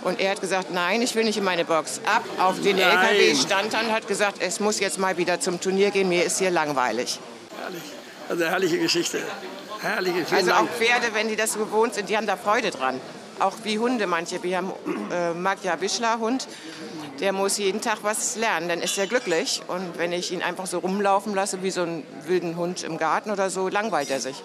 Und 0.02 0.20
er 0.20 0.30
hat 0.32 0.40
gesagt, 0.40 0.72
nein, 0.72 1.02
ich 1.02 1.14
will 1.14 1.24
nicht 1.24 1.37
in 1.38 1.44
meine 1.44 1.64
Box. 1.64 2.00
Ab 2.06 2.24
auf 2.38 2.61
den 2.61 2.76
Nein. 2.76 2.90
LKW 2.90 3.35
stand 3.35 3.72
dann, 3.72 3.92
hat 3.92 4.09
gesagt, 4.09 4.38
es 4.40 4.61
muss 4.61 4.80
jetzt 4.80 4.98
mal 4.98 5.16
wieder 5.16 5.40
zum 5.40 5.61
Turnier 5.61 5.90
gehen, 5.90 6.09
mir 6.09 6.24
ist 6.24 6.38
hier 6.38 6.50
langweilig. 6.50 7.18
Herrlich. 7.61 7.82
Also 8.28 8.44
herrliche 8.44 8.78
Geschichte. 8.78 9.18
Herrliche 9.80 10.24
vielen 10.24 10.38
Also 10.38 10.52
auch. 10.52 10.68
Pferde, 10.78 11.09
wenn 11.12 11.28
die 11.28 11.37
das 11.37 11.54
gewohnt 11.54 11.94
sind, 11.94 12.09
die 12.09 12.16
haben 12.16 12.26
da 12.26 12.37
Freude 12.37 12.70
dran. 12.70 13.00
Auch 13.38 13.54
wie 13.64 13.78
Hunde 13.78 14.06
manche. 14.06 14.42
Wir 14.42 14.56
haben 14.59 14.72
äh, 15.12 15.35
Magja 15.35 15.80
Wischler 15.80 16.18
Hund, 16.18 16.48
der 17.20 17.33
muss 17.33 17.59
jeden 17.59 17.81
Tag 17.81 17.98
was 18.02 18.37
lernen, 18.37 18.68
dann 18.68 18.81
ist 18.81 18.98
er 18.98 19.07
glücklich. 19.07 19.62
Und 19.68 19.98
wenn 19.98 20.12
ich 20.12 20.33
ihn 20.33 20.42
einfach 20.42 20.66
so 20.66 20.79
rumlaufen 20.79 21.35
lasse 21.35 21.62
wie 21.62 21.70
so 21.70 21.83
einen 21.83 22.02
wilden 22.26 22.57
Hund 22.57 22.83
im 22.83 22.98
Garten 22.98 23.31
oder 23.31 23.50
so, 23.50 23.68
langweilt 23.68 24.11
er 24.11 24.20
sich. 24.20 24.37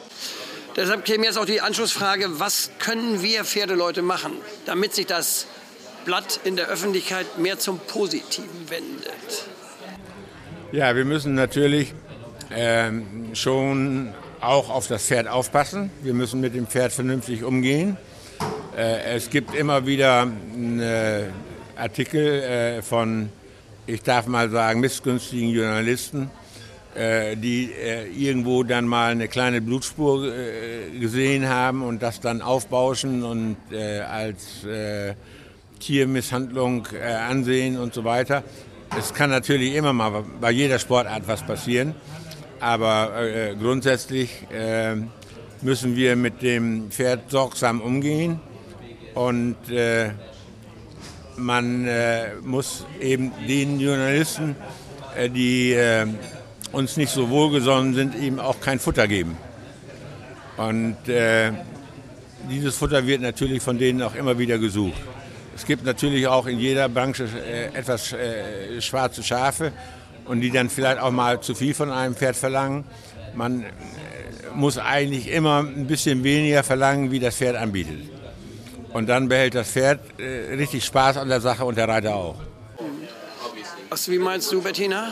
Deshalb 0.75 1.03
käme 1.03 1.25
jetzt 1.25 1.37
auch 1.37 1.45
die 1.45 1.59
Anschlussfrage, 1.59 2.39
was 2.39 2.71
können 2.79 3.21
wir 3.21 3.43
Pferdeleute 3.43 4.01
machen, 4.01 4.31
damit 4.65 4.93
sich 4.95 5.05
das 5.05 5.47
Blatt 6.05 6.39
in 6.45 6.55
der 6.55 6.67
Öffentlichkeit 6.67 7.37
mehr 7.37 7.59
zum 7.59 7.79
Positiven 7.79 8.69
wendet? 8.69 9.47
Ja, 10.71 10.95
wir 10.95 11.03
müssen 11.03 11.35
natürlich 11.35 11.93
ähm, 12.55 13.31
schon 13.33 14.13
auch 14.39 14.69
auf 14.69 14.87
das 14.87 15.03
Pferd 15.03 15.27
aufpassen. 15.27 15.91
Wir 16.01 16.13
müssen 16.13 16.39
mit 16.39 16.55
dem 16.55 16.67
Pferd 16.67 16.93
vernünftig 16.93 17.43
umgehen. 17.43 17.97
Äh, 18.75 19.15
es 19.15 19.29
gibt 19.29 19.53
immer 19.53 19.85
wieder 19.85 20.23
äh, 20.23 21.23
Artikel 21.77 22.41
äh, 22.41 22.81
von, 22.81 23.29
ich 23.87 24.01
darf 24.03 24.27
mal 24.27 24.49
sagen, 24.49 24.79
missgünstigen 24.79 25.49
Journalisten, 25.49 26.29
äh, 26.95 27.35
die 27.35 27.71
äh, 27.71 28.07
irgendwo 28.07 28.63
dann 28.63 28.85
mal 28.85 29.11
eine 29.11 29.27
kleine 29.27 29.61
Blutspur 29.61 30.31
gesehen 30.99 31.47
haben 31.47 31.83
und 31.83 32.01
das 32.01 32.19
dann 32.19 32.41
aufbauschen 32.41 33.23
und 33.23 33.57
als 33.73 34.65
Tiermisshandlung 35.79 36.87
ansehen 37.27 37.77
und 37.77 37.93
so 37.93 38.03
weiter. 38.03 38.43
Es 38.97 39.13
kann 39.13 39.29
natürlich 39.29 39.73
immer 39.75 39.93
mal 39.93 40.23
bei 40.39 40.51
jeder 40.51 40.79
Sportart 40.79 41.27
was 41.27 41.45
passieren, 41.45 41.95
aber 42.59 43.55
grundsätzlich 43.59 44.45
müssen 45.61 45.95
wir 45.95 46.15
mit 46.15 46.41
dem 46.41 46.91
Pferd 46.91 47.31
sorgsam 47.31 47.81
umgehen 47.81 48.39
und 49.13 49.55
man 51.37 51.87
äh, 51.87 52.35
muss 52.41 52.85
eben 52.99 53.31
den 53.47 53.79
Journalisten, 53.79 54.55
äh, 55.15 55.29
die 55.29 55.73
äh, 55.73 56.05
uns 56.71 56.97
nicht 56.97 57.11
so 57.11 57.29
wohlgesonnen 57.29 57.93
sind, 57.93 58.15
eben 58.15 58.39
auch 58.39 58.59
kein 58.59 58.79
Futter 58.79 59.07
geben. 59.07 59.37
Und 60.57 61.07
äh, 61.07 61.51
dieses 62.49 62.75
Futter 62.75 63.05
wird 63.07 63.21
natürlich 63.21 63.61
von 63.61 63.77
denen 63.77 64.01
auch 64.01 64.15
immer 64.15 64.37
wieder 64.37 64.57
gesucht. 64.57 65.01
Es 65.55 65.65
gibt 65.65 65.85
natürlich 65.85 66.27
auch 66.27 66.47
in 66.47 66.59
jeder 66.59 66.89
Branche 66.89 67.25
äh, 67.25 67.77
etwas 67.77 68.13
äh, 68.13 68.81
schwarze 68.81 69.23
Schafe 69.23 69.71
und 70.25 70.41
die 70.41 70.51
dann 70.51 70.69
vielleicht 70.69 70.99
auch 70.99 71.11
mal 71.11 71.41
zu 71.41 71.55
viel 71.55 71.73
von 71.73 71.91
einem 71.91 72.15
Pferd 72.15 72.35
verlangen. 72.35 72.85
Man 73.35 73.65
muss 74.55 74.77
eigentlich 74.77 75.29
immer 75.29 75.59
ein 75.59 75.87
bisschen 75.87 76.23
weniger 76.23 76.63
verlangen, 76.63 77.11
wie 77.11 77.19
das 77.19 77.35
Pferd 77.35 77.55
anbietet. 77.55 78.20
Und 78.93 79.07
dann 79.07 79.29
behält 79.29 79.55
das 79.55 79.69
Pferd 79.69 79.99
äh, 80.19 80.55
richtig 80.55 80.83
Spaß 80.85 81.17
an 81.17 81.29
der 81.29 81.41
Sache 81.41 81.63
und 81.65 81.77
der 81.77 81.87
Reiter 81.87 82.15
auch. 82.15 82.35
Was, 83.89 84.09
wie 84.09 84.17
meinst 84.17 84.51
du, 84.51 84.61
Bettina? 84.61 85.11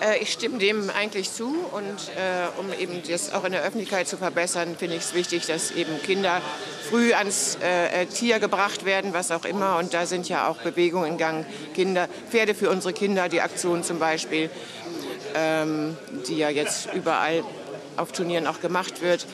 Äh, 0.00 0.18
ich 0.18 0.32
stimme 0.32 0.58
dem 0.58 0.90
eigentlich 0.90 1.32
zu 1.32 1.46
und 1.72 1.82
äh, 2.16 2.60
um 2.60 2.72
eben 2.72 3.02
das 3.08 3.32
auch 3.32 3.44
in 3.44 3.52
der 3.52 3.62
Öffentlichkeit 3.62 4.06
zu 4.06 4.16
verbessern, 4.16 4.76
finde 4.78 4.96
ich 4.96 5.02
es 5.02 5.14
wichtig, 5.14 5.46
dass 5.46 5.70
eben 5.72 6.00
Kinder 6.02 6.40
früh 6.88 7.12
ans 7.14 7.58
äh, 7.62 8.02
äh, 8.02 8.06
Tier 8.06 8.38
gebracht 8.38 8.84
werden, 8.84 9.12
was 9.12 9.30
auch 9.30 9.44
immer. 9.44 9.78
Und 9.78 9.94
da 9.94 10.06
sind 10.06 10.28
ja 10.28 10.48
auch 10.48 10.58
Bewegungen 10.58 11.12
in 11.12 11.18
Gang. 11.18 11.46
Kinder, 11.74 12.08
Pferde 12.30 12.54
für 12.54 12.70
unsere 12.70 12.92
Kinder, 12.92 13.28
die 13.28 13.40
Aktion 13.40 13.82
zum 13.82 13.98
Beispiel, 13.98 14.50
ähm, 15.34 15.96
die 16.28 16.38
ja 16.38 16.48
jetzt 16.48 16.92
überall 16.94 17.42
auf 17.96 18.12
Turnieren 18.12 18.46
auch 18.46 18.60
gemacht 18.60 19.02
wird. 19.02 19.26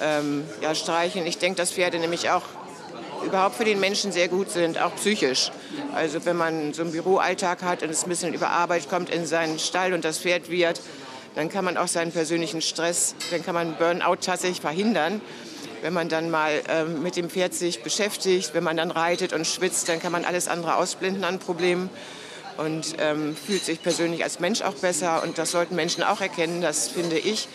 Ähm, 0.00 0.44
ja, 0.60 0.74
streichen. 0.74 1.26
Ich 1.26 1.38
denke, 1.38 1.56
dass 1.56 1.72
Pferde 1.72 1.98
nämlich 1.98 2.30
auch 2.30 2.42
überhaupt 3.24 3.56
für 3.56 3.64
den 3.64 3.80
Menschen 3.80 4.12
sehr 4.12 4.28
gut 4.28 4.50
sind, 4.50 4.80
auch 4.80 4.94
psychisch. 4.96 5.50
Also 5.94 6.24
wenn 6.24 6.36
man 6.36 6.72
so 6.72 6.82
einen 6.82 6.92
Büroalltag 6.92 7.62
hat 7.62 7.82
und 7.82 7.90
es 7.90 8.04
ein 8.04 8.08
bisschen 8.08 8.34
überarbeitet 8.34 8.88
kommt 8.88 9.10
in 9.10 9.26
seinen 9.26 9.58
Stall 9.58 9.92
und 9.92 10.04
das 10.04 10.18
Pferd 10.18 10.50
wird, 10.50 10.80
dann 11.34 11.48
kann 11.48 11.64
man 11.64 11.76
auch 11.76 11.88
seinen 11.88 12.12
persönlichen 12.12 12.60
Stress, 12.60 13.14
dann 13.30 13.44
kann 13.44 13.54
man 13.54 13.76
Burnout 13.76 14.16
tatsächlich 14.20 14.60
verhindern. 14.60 15.20
Wenn 15.82 15.92
man 15.92 16.08
dann 16.08 16.30
mal 16.30 16.60
ähm, 16.68 17.02
mit 17.02 17.16
dem 17.16 17.30
Pferd 17.30 17.54
sich 17.54 17.82
beschäftigt, 17.82 18.52
wenn 18.52 18.64
man 18.64 18.76
dann 18.76 18.90
reitet 18.90 19.32
und 19.32 19.46
schwitzt, 19.46 19.88
dann 19.88 20.00
kann 20.00 20.12
man 20.12 20.24
alles 20.24 20.48
andere 20.48 20.76
ausblenden 20.76 21.24
an 21.24 21.38
Problemen 21.38 21.88
und 22.58 22.96
ähm, 22.98 23.34
fühlt 23.34 23.64
sich 23.64 23.82
persönlich 23.82 24.22
als 24.22 24.40
Mensch 24.40 24.60
auch 24.60 24.74
besser. 24.74 25.22
Und 25.22 25.38
das 25.38 25.52
sollten 25.52 25.76
Menschen 25.76 26.02
auch 26.02 26.20
erkennen, 26.20 26.60
das 26.60 26.88
finde 26.88 27.18
ich. 27.18 27.48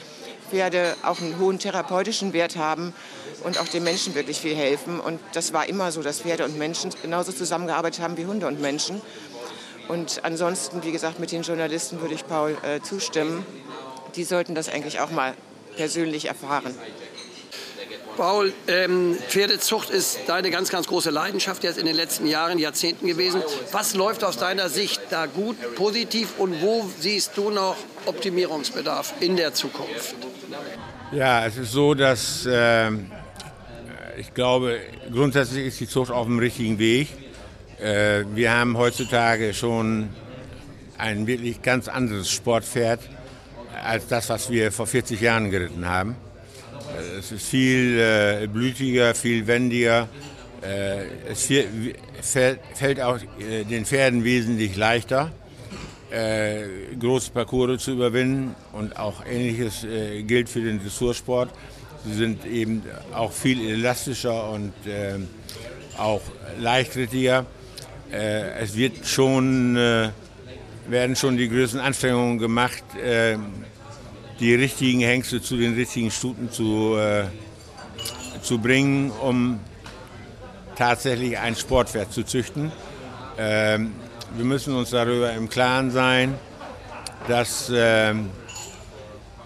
Pferde 0.49 0.95
auch 1.03 1.19
einen 1.19 1.39
hohen 1.39 1.59
therapeutischen 1.59 2.33
Wert 2.33 2.55
haben 2.55 2.93
und 3.43 3.59
auch 3.59 3.67
den 3.67 3.83
Menschen 3.83 4.15
wirklich 4.15 4.39
viel 4.39 4.55
helfen. 4.55 4.99
Und 4.99 5.19
das 5.33 5.53
war 5.53 5.67
immer 5.67 5.91
so, 5.91 6.01
dass 6.01 6.21
Pferde 6.21 6.45
und 6.45 6.57
Menschen 6.57 6.91
genauso 7.01 7.31
zusammengearbeitet 7.31 8.01
haben 8.01 8.17
wie 8.17 8.25
Hunde 8.25 8.47
und 8.47 8.61
Menschen. 8.61 9.01
Und 9.87 10.21
ansonsten, 10.23 10.83
wie 10.83 10.91
gesagt, 10.91 11.19
mit 11.19 11.31
den 11.31 11.43
Journalisten 11.43 12.01
würde 12.01 12.15
ich 12.15 12.25
Paul 12.25 12.57
äh, 12.63 12.81
zustimmen. 12.81 13.45
Die 14.15 14.23
sollten 14.23 14.55
das 14.55 14.69
eigentlich 14.69 14.99
auch 14.99 15.11
mal 15.11 15.35
persönlich 15.75 16.25
erfahren. 16.25 16.73
Paul, 18.17 18.53
ähm, 18.67 19.17
Pferdezucht 19.27 19.89
ist 19.89 20.19
deine 20.27 20.49
ganz, 20.49 20.69
ganz 20.69 20.87
große 20.87 21.09
Leidenschaft 21.09 21.63
jetzt 21.63 21.77
in 21.77 21.85
den 21.85 21.95
letzten 21.95 22.25
Jahren, 22.27 22.59
Jahrzehnten 22.59 23.07
gewesen. 23.07 23.43
Was 23.73 23.93
läuft 23.93 24.23
aus 24.23 24.37
deiner 24.37 24.69
Sicht 24.69 25.01
da 25.09 25.25
gut, 25.25 25.57
positiv 25.75 26.29
und 26.37 26.61
wo 26.61 26.89
siehst 26.99 27.31
du 27.35 27.49
noch 27.49 27.75
Optimierungsbedarf 28.05 29.15
in 29.19 29.35
der 29.35 29.53
Zukunft? 29.53 30.15
Ja, 31.11 31.45
es 31.45 31.57
ist 31.57 31.71
so, 31.71 31.93
dass 31.93 32.45
äh, 32.45 32.91
ich 34.17 34.33
glaube, 34.33 34.79
grundsätzlich 35.11 35.67
ist 35.67 35.79
die 35.79 35.87
Zucht 35.87 36.11
auf 36.11 36.25
dem 36.25 36.39
richtigen 36.39 36.79
Weg. 36.79 37.09
Äh, 37.79 38.23
wir 38.33 38.51
haben 38.51 38.77
heutzutage 38.77 39.53
schon 39.53 40.09
ein 40.97 41.27
wirklich 41.27 41.61
ganz 41.61 41.87
anderes 41.87 42.29
Sportpferd 42.29 43.01
als 43.83 44.07
das, 44.07 44.29
was 44.29 44.49
wir 44.49 44.71
vor 44.71 44.87
40 44.87 45.19
Jahren 45.21 45.51
geritten 45.51 45.87
haben. 45.87 46.15
Äh, 46.97 47.19
Es 47.19 47.31
ist 47.31 47.47
viel 47.47 47.99
äh, 47.99 48.47
blütiger, 48.47 49.13
viel 49.15 49.45
wendiger. 49.47 50.07
Äh, 50.61 51.05
es 51.31 51.49
fällt, 52.21 52.59
fällt 52.73 53.01
auch 53.01 53.19
äh, 53.39 53.63
den 53.65 53.85
Pferden 53.85 54.23
wesentlich 54.23 54.75
leichter, 54.75 55.31
äh, 56.11 56.95
große 56.99 57.31
Parcours 57.31 57.83
zu 57.83 57.91
überwinden. 57.91 58.55
Und 58.73 58.97
auch 58.97 59.25
Ähnliches 59.25 59.83
äh, 59.83 60.23
gilt 60.23 60.49
für 60.49 60.61
den 60.61 60.81
Dressursport. 60.81 61.49
Sie 62.05 62.13
sind 62.13 62.45
eben 62.45 62.83
auch 63.13 63.31
viel 63.31 63.59
elastischer 63.67 64.51
und 64.51 64.73
äh, 64.85 65.15
auch 65.97 66.21
leichtrittiger. 66.59 67.45
Äh, 68.11 68.59
es 68.59 68.75
wird 68.75 69.07
schon, 69.07 69.75
äh, 69.75 70.09
werden 70.87 71.15
schon 71.15 71.37
die 71.37 71.49
größten 71.49 71.79
Anstrengungen 71.79 72.37
gemacht, 72.37 72.83
die 74.39 74.53
richtigen 74.53 74.99
Hengste 74.99 75.41
zu 75.41 75.57
den 75.57 75.73
richtigen 75.73 76.11
Stuten 76.11 76.51
zu, 76.51 76.95
zu 78.43 78.59
bringen, 78.59 79.09
um 79.09 79.59
tatsächlich 80.75 81.39
ein 81.39 81.55
Sportpferd 81.55 82.13
zu 82.13 82.21
züchten. 82.23 82.71
Ähm, 83.39 83.93
wir 84.35 84.45
müssen 84.45 84.75
uns 84.75 84.89
darüber 84.89 85.31
im 85.33 85.49
Klaren 85.49 85.91
sein, 85.91 86.35
dass 87.27 87.71
ähm, 87.73 88.29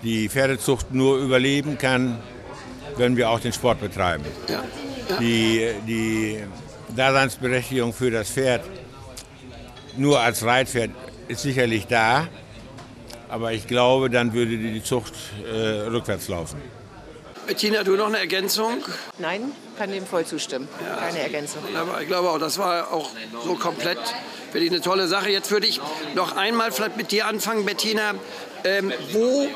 die 0.03 0.29
Pferdezucht 0.29 0.93
nur 0.93 1.17
überleben 1.17 1.77
kann, 1.77 2.17
wenn 2.97 3.15
wir 3.17 3.29
auch 3.29 3.39
den 3.39 3.53
Sport 3.53 3.81
betreiben. 3.81 4.25
Ja. 4.47 4.63
Die, 5.19 5.71
die 5.87 6.43
Daseinsberechtigung 6.95 7.93
für 7.93 8.11
das 8.11 8.29
Pferd 8.29 8.63
nur 9.97 10.19
als 10.19 10.43
Reitpferd 10.43 10.91
ist 11.27 11.41
sicherlich 11.41 11.87
da, 11.87 12.27
aber 13.27 13.53
ich 13.53 13.67
glaube, 13.67 14.09
dann 14.09 14.33
würde 14.33 14.57
die 14.57 14.83
Zucht 14.83 15.13
äh, 15.45 15.87
rückwärts 15.87 16.27
laufen. 16.27 16.61
Bettina, 17.49 17.83
du 17.83 17.95
noch 17.95 18.05
eine 18.05 18.19
Ergänzung? 18.19 18.83
Nein, 19.17 19.51
kann 19.75 19.91
dem 19.91 20.05
voll 20.05 20.23
zustimmen. 20.23 20.67
Ja, 20.87 20.97
Keine 20.97 21.19
Ergänzung. 21.19 21.63
Aber 21.75 21.99
ich 21.99 22.07
glaube 22.07 22.29
auch, 22.29 22.37
das 22.37 22.59
war 22.59 22.93
auch 22.93 23.09
so 23.43 23.55
komplett 23.55 23.97
wirklich 24.51 24.69
eine 24.69 24.81
tolle 24.81 25.07
Sache. 25.07 25.31
Jetzt 25.31 25.49
würde 25.49 25.65
ich 25.65 25.81
noch 26.13 26.37
einmal 26.37 26.71
vielleicht 26.71 26.95
mit 26.95 27.11
dir 27.11 27.25
anfangen, 27.25 27.65
Bettina. 27.65 28.13
Ähm, 28.63 28.93
wo 29.13 29.47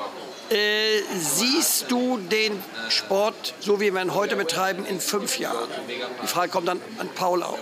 äh, 0.49 1.03
siehst 1.19 1.91
du 1.91 2.17
den 2.17 2.60
Sport, 2.89 3.53
so 3.60 3.79
wie 3.79 3.93
wir 3.93 4.01
ihn 4.01 4.15
heute 4.15 4.38
betreiben, 4.38 4.88
in 4.88 4.99
fünf 4.99 5.38
Jahren? 5.38 5.69
Die 6.23 6.27
Frage 6.27 6.51
kommt 6.51 6.67
dann 6.67 6.82
an 6.97 7.10
Paul 7.13 7.43
auch. 7.43 7.60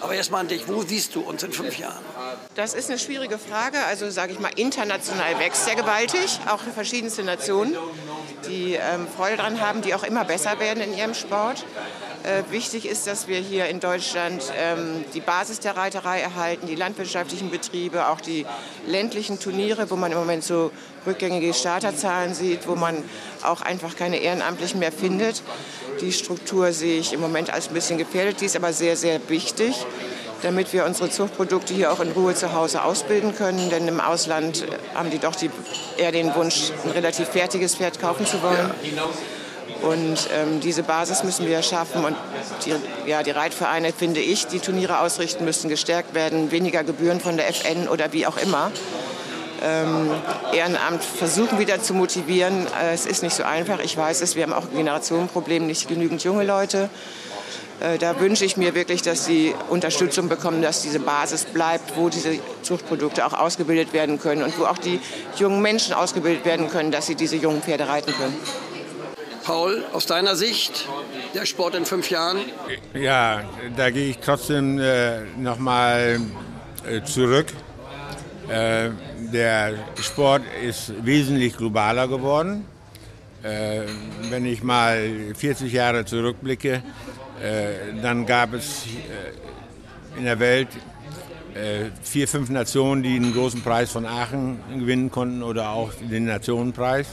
Aber 0.00 0.14
erstmal 0.14 0.40
an 0.40 0.48
dich, 0.48 0.66
wo 0.66 0.82
siehst 0.82 1.14
du 1.14 1.20
uns 1.20 1.44
in 1.44 1.52
fünf 1.52 1.78
Jahren? 1.78 2.02
Das 2.54 2.72
ist 2.72 2.88
eine 2.88 3.00
schwierige 3.00 3.36
Frage. 3.36 3.78
Also 3.88 4.10
sage 4.10 4.32
ich 4.32 4.38
mal, 4.38 4.50
international 4.54 5.40
wächst 5.40 5.66
ja 5.66 5.74
gewaltig, 5.74 6.38
auch 6.48 6.60
verschiedenste 6.60 7.24
Nationen, 7.24 7.76
die 8.48 8.74
ähm, 8.74 9.08
Freude 9.16 9.38
daran 9.38 9.60
haben, 9.60 9.82
die 9.82 9.92
auch 9.92 10.04
immer 10.04 10.24
besser 10.24 10.60
werden 10.60 10.80
in 10.80 10.96
ihrem 10.96 11.14
Sport. 11.14 11.64
Äh, 12.22 12.44
wichtig 12.52 12.86
ist, 12.86 13.08
dass 13.08 13.26
wir 13.26 13.38
hier 13.40 13.66
in 13.66 13.80
Deutschland 13.80 14.52
ähm, 14.56 15.04
die 15.14 15.20
Basis 15.20 15.58
der 15.58 15.76
Reiterei 15.76 16.20
erhalten, 16.20 16.68
die 16.68 16.76
landwirtschaftlichen 16.76 17.50
Betriebe, 17.50 18.06
auch 18.06 18.20
die 18.20 18.46
ländlichen 18.86 19.40
Turniere, 19.40 19.90
wo 19.90 19.96
man 19.96 20.12
im 20.12 20.18
Moment 20.18 20.44
so 20.44 20.70
rückgängige 21.06 21.52
Starterzahlen 21.54 22.34
sieht, 22.34 22.68
wo 22.68 22.76
man 22.76 23.02
auch 23.42 23.62
einfach 23.62 23.96
keine 23.96 24.18
Ehrenamtlichen 24.18 24.78
mehr 24.78 24.92
findet. 24.92 25.42
Die 26.00 26.12
Struktur 26.12 26.72
sehe 26.72 27.00
ich 27.00 27.12
im 27.12 27.20
Moment 27.20 27.52
als 27.52 27.66
ein 27.66 27.74
bisschen 27.74 27.98
gefährdet, 27.98 28.40
die 28.40 28.46
ist 28.46 28.54
aber 28.54 28.72
sehr, 28.72 28.96
sehr 28.96 29.28
wichtig 29.28 29.84
damit 30.44 30.72
wir 30.72 30.84
unsere 30.84 31.08
Zuchtprodukte 31.08 31.72
hier 31.72 31.90
auch 31.90 32.00
in 32.00 32.12
Ruhe 32.12 32.34
zu 32.34 32.52
Hause 32.52 32.84
ausbilden 32.84 33.34
können. 33.34 33.70
Denn 33.70 33.88
im 33.88 34.00
Ausland 34.00 34.64
haben 34.94 35.10
die 35.10 35.18
doch 35.18 35.34
die, 35.34 35.50
eher 35.96 36.12
den 36.12 36.34
Wunsch, 36.34 36.70
ein 36.84 36.90
relativ 36.90 37.28
fertiges 37.28 37.74
Pferd 37.74 38.00
kaufen 38.00 38.26
zu 38.26 38.42
wollen. 38.42 38.70
Und 39.82 40.28
ähm, 40.34 40.60
diese 40.60 40.82
Basis 40.82 41.24
müssen 41.24 41.46
wir 41.46 41.62
schaffen. 41.62 42.04
Und 42.04 42.16
die, 42.66 42.74
ja, 43.08 43.22
die 43.22 43.30
Reitvereine, 43.30 43.92
finde 43.92 44.20
ich, 44.20 44.46
die 44.46 44.60
Turniere 44.60 45.00
ausrichten, 45.00 45.44
müssen 45.44 45.68
gestärkt 45.68 46.14
werden. 46.14 46.50
Weniger 46.50 46.84
Gebühren 46.84 47.20
von 47.20 47.36
der 47.36 47.48
FN 47.48 47.88
oder 47.88 48.12
wie 48.12 48.26
auch 48.26 48.36
immer. 48.36 48.70
Ähm, 49.62 50.10
Ehrenamt 50.52 51.02
versuchen 51.02 51.58
wieder 51.58 51.82
zu 51.82 51.94
motivieren. 51.94 52.66
Äh, 52.82 52.92
es 52.92 53.06
ist 53.06 53.22
nicht 53.22 53.34
so 53.34 53.44
einfach. 53.44 53.78
Ich 53.80 53.96
weiß 53.96 54.20
es, 54.20 54.36
wir 54.36 54.42
haben 54.42 54.52
auch 54.52 54.64
ein 54.64 54.76
Generationenproblem, 54.76 55.66
nicht 55.66 55.88
genügend 55.88 56.22
junge 56.22 56.44
Leute. 56.44 56.90
Äh, 57.80 57.98
da 57.98 58.20
wünsche 58.20 58.44
ich 58.44 58.56
mir 58.56 58.74
wirklich, 58.74 59.02
dass 59.02 59.24
sie 59.24 59.54
Unterstützung 59.68 60.28
bekommen, 60.28 60.62
dass 60.62 60.82
diese 60.82 61.00
Basis 61.00 61.44
bleibt, 61.44 61.96
wo 61.96 62.08
diese 62.08 62.38
Zuchtprodukte 62.62 63.26
auch 63.26 63.32
ausgebildet 63.32 63.92
werden 63.92 64.18
können 64.18 64.42
und 64.42 64.58
wo 64.58 64.64
auch 64.64 64.78
die 64.78 65.00
jungen 65.36 65.60
Menschen 65.60 65.94
ausgebildet 65.94 66.44
werden 66.44 66.68
können, 66.70 66.90
dass 66.90 67.06
sie 67.06 67.14
diese 67.14 67.36
jungen 67.36 67.62
Pferde 67.62 67.88
reiten 67.88 68.12
können. 68.12 68.36
Paul, 69.44 69.84
aus 69.92 70.06
deiner 70.06 70.36
Sicht, 70.36 70.88
der 71.34 71.44
Sport 71.44 71.74
in 71.74 71.84
fünf 71.84 72.08
Jahren? 72.08 72.38
Ja, 72.94 73.42
da 73.76 73.90
gehe 73.90 74.08
ich 74.10 74.18
trotzdem 74.18 74.78
äh, 74.78 75.20
nochmal 75.36 76.18
äh, 76.88 77.02
zurück. 77.02 77.48
Äh, 78.48 78.90
der 79.32 79.74
Sport 80.00 80.42
ist 80.66 80.92
wesentlich 81.04 81.56
globaler 81.56 82.08
geworden. 82.08 82.64
Äh, 83.42 83.82
wenn 84.30 84.46
ich 84.46 84.62
mal 84.62 85.34
40 85.36 85.70
Jahre 85.70 86.06
zurückblicke, 86.06 86.82
dann 88.02 88.26
gab 88.26 88.52
es 88.54 88.86
äh, 88.86 90.18
in 90.18 90.24
der 90.24 90.38
Welt 90.38 90.68
vier, 92.02 92.26
fünf 92.26 92.50
Nationen, 92.50 93.04
die 93.04 93.18
den 93.18 93.32
großen 93.32 93.62
Preis 93.62 93.92
von 93.92 94.06
Aachen 94.06 94.58
gewinnen 94.76 95.12
konnten 95.12 95.42
oder 95.42 95.70
auch 95.70 95.92
den 95.94 96.24
Nationenpreis. 96.24 97.06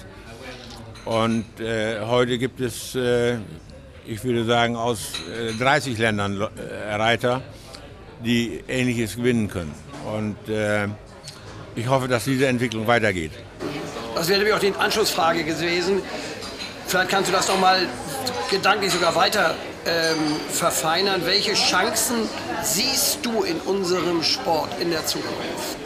Und 1.05 1.59
äh, 1.59 2.01
heute 2.01 2.37
gibt 2.37 2.61
es, 2.61 2.95
äh, 2.95 3.37
ich 4.05 4.23
würde 4.23 4.45
sagen, 4.45 4.75
aus 4.75 5.13
äh, 5.35 5.53
30 5.53 5.97
Ländern 5.97 6.39
äh, 6.41 6.93
Reiter, 6.93 7.41
die 8.23 8.63
Ähnliches 8.67 9.15
gewinnen 9.15 9.47
können. 9.47 9.73
Und 10.15 10.49
äh, 10.49 10.87
ich 11.75 11.87
hoffe, 11.87 12.07
dass 12.07 12.25
diese 12.25 12.47
Entwicklung 12.47 12.85
weitergeht. 12.85 13.31
Das 14.13 14.27
wäre 14.27 14.39
nämlich 14.39 14.55
auch 14.55 14.59
die 14.59 14.73
Anschlussfrage 14.77 15.43
gewesen. 15.43 16.01
Vielleicht 16.85 17.09
kannst 17.09 17.29
du 17.29 17.33
das 17.33 17.47
noch 17.47 17.59
mal 17.59 17.87
gedanklich 18.51 18.91
sogar 18.91 19.15
weiter 19.15 19.55
ähm, 19.85 20.17
verfeinern. 20.49 21.21
Welche 21.25 21.53
Chancen 21.53 22.15
siehst 22.63 23.25
du 23.25 23.43
in 23.43 23.57
unserem 23.61 24.23
Sport 24.23 24.69
in 24.79 24.91
der 24.91 25.05
Zukunft? 25.05 25.77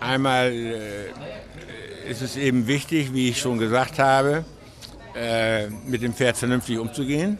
Einmal 0.00 0.52
äh, 0.52 2.10
ist 2.10 2.22
es 2.22 2.36
eben 2.36 2.66
wichtig, 2.66 3.12
wie 3.12 3.28
ich 3.30 3.40
schon 3.40 3.58
gesagt 3.58 3.98
habe, 3.98 4.44
äh, 5.14 5.68
mit 5.68 6.02
dem 6.02 6.14
Pferd 6.14 6.36
vernünftig 6.36 6.78
umzugehen, 6.78 7.38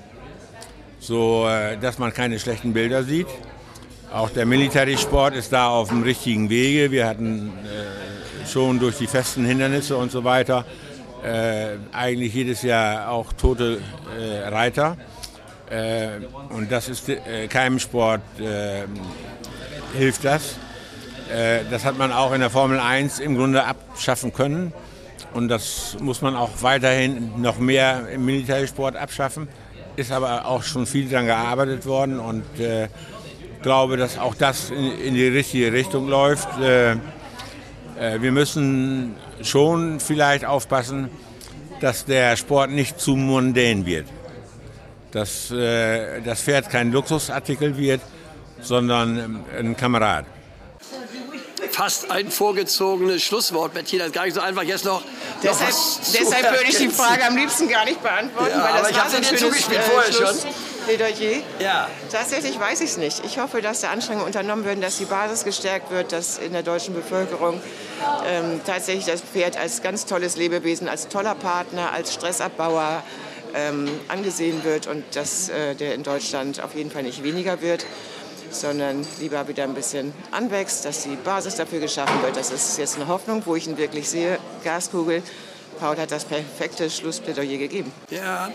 so 0.99 1.49
äh, 1.49 1.77
dass 1.79 1.99
man 1.99 2.13
keine 2.13 2.39
schlechten 2.39 2.73
Bilder 2.73 3.03
sieht. 3.03 3.29
Auch 4.13 4.31
der 4.31 4.45
Military-Sport 4.45 5.37
ist 5.37 5.53
da 5.53 5.69
auf 5.69 5.89
dem 5.89 6.03
richtigen 6.03 6.51
Wege. 6.51 6.91
Wir 6.91 7.07
hatten 7.07 7.53
äh, 7.65 8.47
schon 8.47 8.81
durch 8.81 8.99
die 8.99 9.07
festen 9.07 9.45
Hindernisse 9.45 9.97
und 9.97 10.11
so 10.11 10.25
weiter 10.25 10.65
äh, 11.25 11.77
eigentlich 11.93 12.35
jedes 12.35 12.63
Jahr 12.63 13.11
auch 13.11 13.33
tote 13.33 13.81
äh, 14.19 14.49
Reiter. 14.49 14.97
Äh, 15.71 16.21
und 16.51 16.71
das 16.71 16.89
ist 16.89 17.11
keinem 17.49 17.79
Sport 17.79 18.23
hilft 19.97 20.25
das. 20.25 20.57
das 21.71 21.85
hat 21.85 21.99
man 21.99 22.13
auch 22.13 22.33
in 22.33 22.41
der 22.41 22.51
Formel 22.51 22.79
1 22.79 23.19
im 23.19 23.37
Grunde 23.37 23.65
abschaffen 23.65 24.33
können. 24.33 24.73
Und 25.33 25.49
das 25.49 25.97
muss 26.01 26.23
man 26.23 26.37
auch 26.37 26.51
weiterhin 26.61 27.41
noch 27.41 27.59
mehr 27.59 28.09
im 28.09 28.25
Militärsport 28.25 28.97
abschaffen. 28.97 29.49
Ist 29.97 30.11
aber 30.13 30.47
auch 30.47 30.63
schon 30.63 30.87
viel 30.87 31.09
daran 31.09 31.27
gearbeitet 31.27 31.87
worden 31.87 32.19
und 32.19 32.59
äh, 32.59 32.89
glaube, 33.63 33.97
dass 33.97 34.19
auch 34.19 34.35
das 34.35 34.71
in, 34.71 34.99
in 34.99 35.15
die 35.15 35.29
richtige 35.29 35.73
Richtung 35.73 36.09
läuft. 36.09 36.49
Äh, 36.61 36.93
äh, 36.93 36.97
wir 38.21 38.33
müssen 38.33 39.15
schon 39.43 40.01
vielleicht 40.01 40.45
aufpassen, 40.45 41.11
dass 41.81 42.05
der 42.05 42.37
Sport 42.37 42.71
nicht 42.71 43.01
zu 43.01 43.15
mundän 43.17 43.87
wird. 43.87 44.07
Dass 45.13 45.51
äh, 45.51 46.21
das 46.23 46.43
Pferd 46.43 46.71
kein 46.71 46.93
Luxusartikel 46.93 47.77
wird, 47.77 48.01
sondern 48.61 49.45
ein 49.59 49.77
Kamerad 49.77 50.27
fast 51.81 52.11
ein 52.11 52.31
vorgezogenes 52.31 53.23
Schlusswort, 53.23 53.73
Bettina. 53.73 54.05
Das 54.05 54.09
ist 54.09 54.15
gar 54.15 54.25
nicht 54.25 54.35
so 54.35 54.41
einfach 54.41 54.65
jetzt 54.65 54.85
noch. 54.85 55.03
Deshalb, 55.43 55.75
deshalb 56.13 56.53
würde 56.53 56.69
ich 56.69 56.77
die 56.77 56.89
Frage 56.89 57.25
am 57.25 57.37
liebsten 57.37 57.69
gar 57.69 57.87
nicht 57.87 58.03
beantworten, 58.03 58.51
ja, 58.51 58.65
weil 58.65 58.73
das 58.73 58.81
aber 58.81 58.91
ich 58.91 59.01
habe 59.01 59.11
sie 59.11 59.21
dir 59.23 59.37
zugespielt 59.37 59.81
äh, 59.81 59.91
vorher 59.91 60.13
schon. 60.13 60.37
Plädoyer. 60.87 61.43
Ja. 61.59 61.89
Tatsächlich 62.11 62.59
weiß 62.59 62.81
ich 62.81 62.91
es 62.91 62.97
nicht. 62.97 63.25
Ich 63.25 63.39
hoffe, 63.39 63.63
dass 63.63 63.81
da 63.81 63.91
Anstrengungen 63.91 64.27
unternommen 64.27 64.67
werden, 64.67 64.83
dass 64.83 64.99
die 64.99 65.05
Basis 65.05 65.45
gestärkt 65.45 65.91
wird, 65.91 66.13
dass 66.13 66.39
in 66.39 66.53
der 66.53 66.63
deutschen 66.63 66.95
Bevölkerung 66.95 67.61
ähm, 68.27 68.61
tatsächlich 68.67 69.07
das 69.07 69.23
Pferd 69.23 69.57
als 69.57 69.83
ganz 69.83 70.05
tolles 70.05 70.37
Lebewesen, 70.37 70.89
als 70.89 71.09
toller 71.09 71.35
Partner, 71.35 71.93
als 71.93 72.13
Stressabbauer 72.13 73.03
ähm, 73.55 73.89
angesehen 74.09 74.65
wird 74.65 74.87
und 74.87 75.05
dass 75.15 75.49
äh, 75.49 75.75
der 75.75 75.95
in 75.95 76.03
Deutschland 76.03 76.63
auf 76.63 76.75
jeden 76.75 76.91
Fall 76.91 77.03
nicht 77.03 77.23
weniger 77.23 77.61
wird 77.61 77.85
sondern 78.51 79.07
lieber 79.21 79.47
wieder 79.49 79.65
ein 79.65 79.75
bisschen 79.75 80.13
anwächst, 80.33 80.85
dass 80.85 81.05
die 81.05 81.17
Basis 81.17 81.55
dafür 81.55 81.81
geschaffen 81.81 82.23
wird. 82.23 82.37
Das 82.37 82.51
ist 82.51 82.79
jetzt 82.79 82.97
eine 82.97 83.09
Hoffnung, 83.09 83.43
wo 83.47 83.57
ich 83.57 83.67
ihn 83.67 83.79
wirklich 83.79 84.09
sehe. 84.09 84.39
Gaskugel. 84.65 85.23
Paul 85.79 85.97
hat 85.97 86.11
das 86.11 86.25
perfekte 86.25 86.91
Schlussplädoyer 86.91 87.57
gegeben. 87.57 87.93
Ja, 88.11 88.51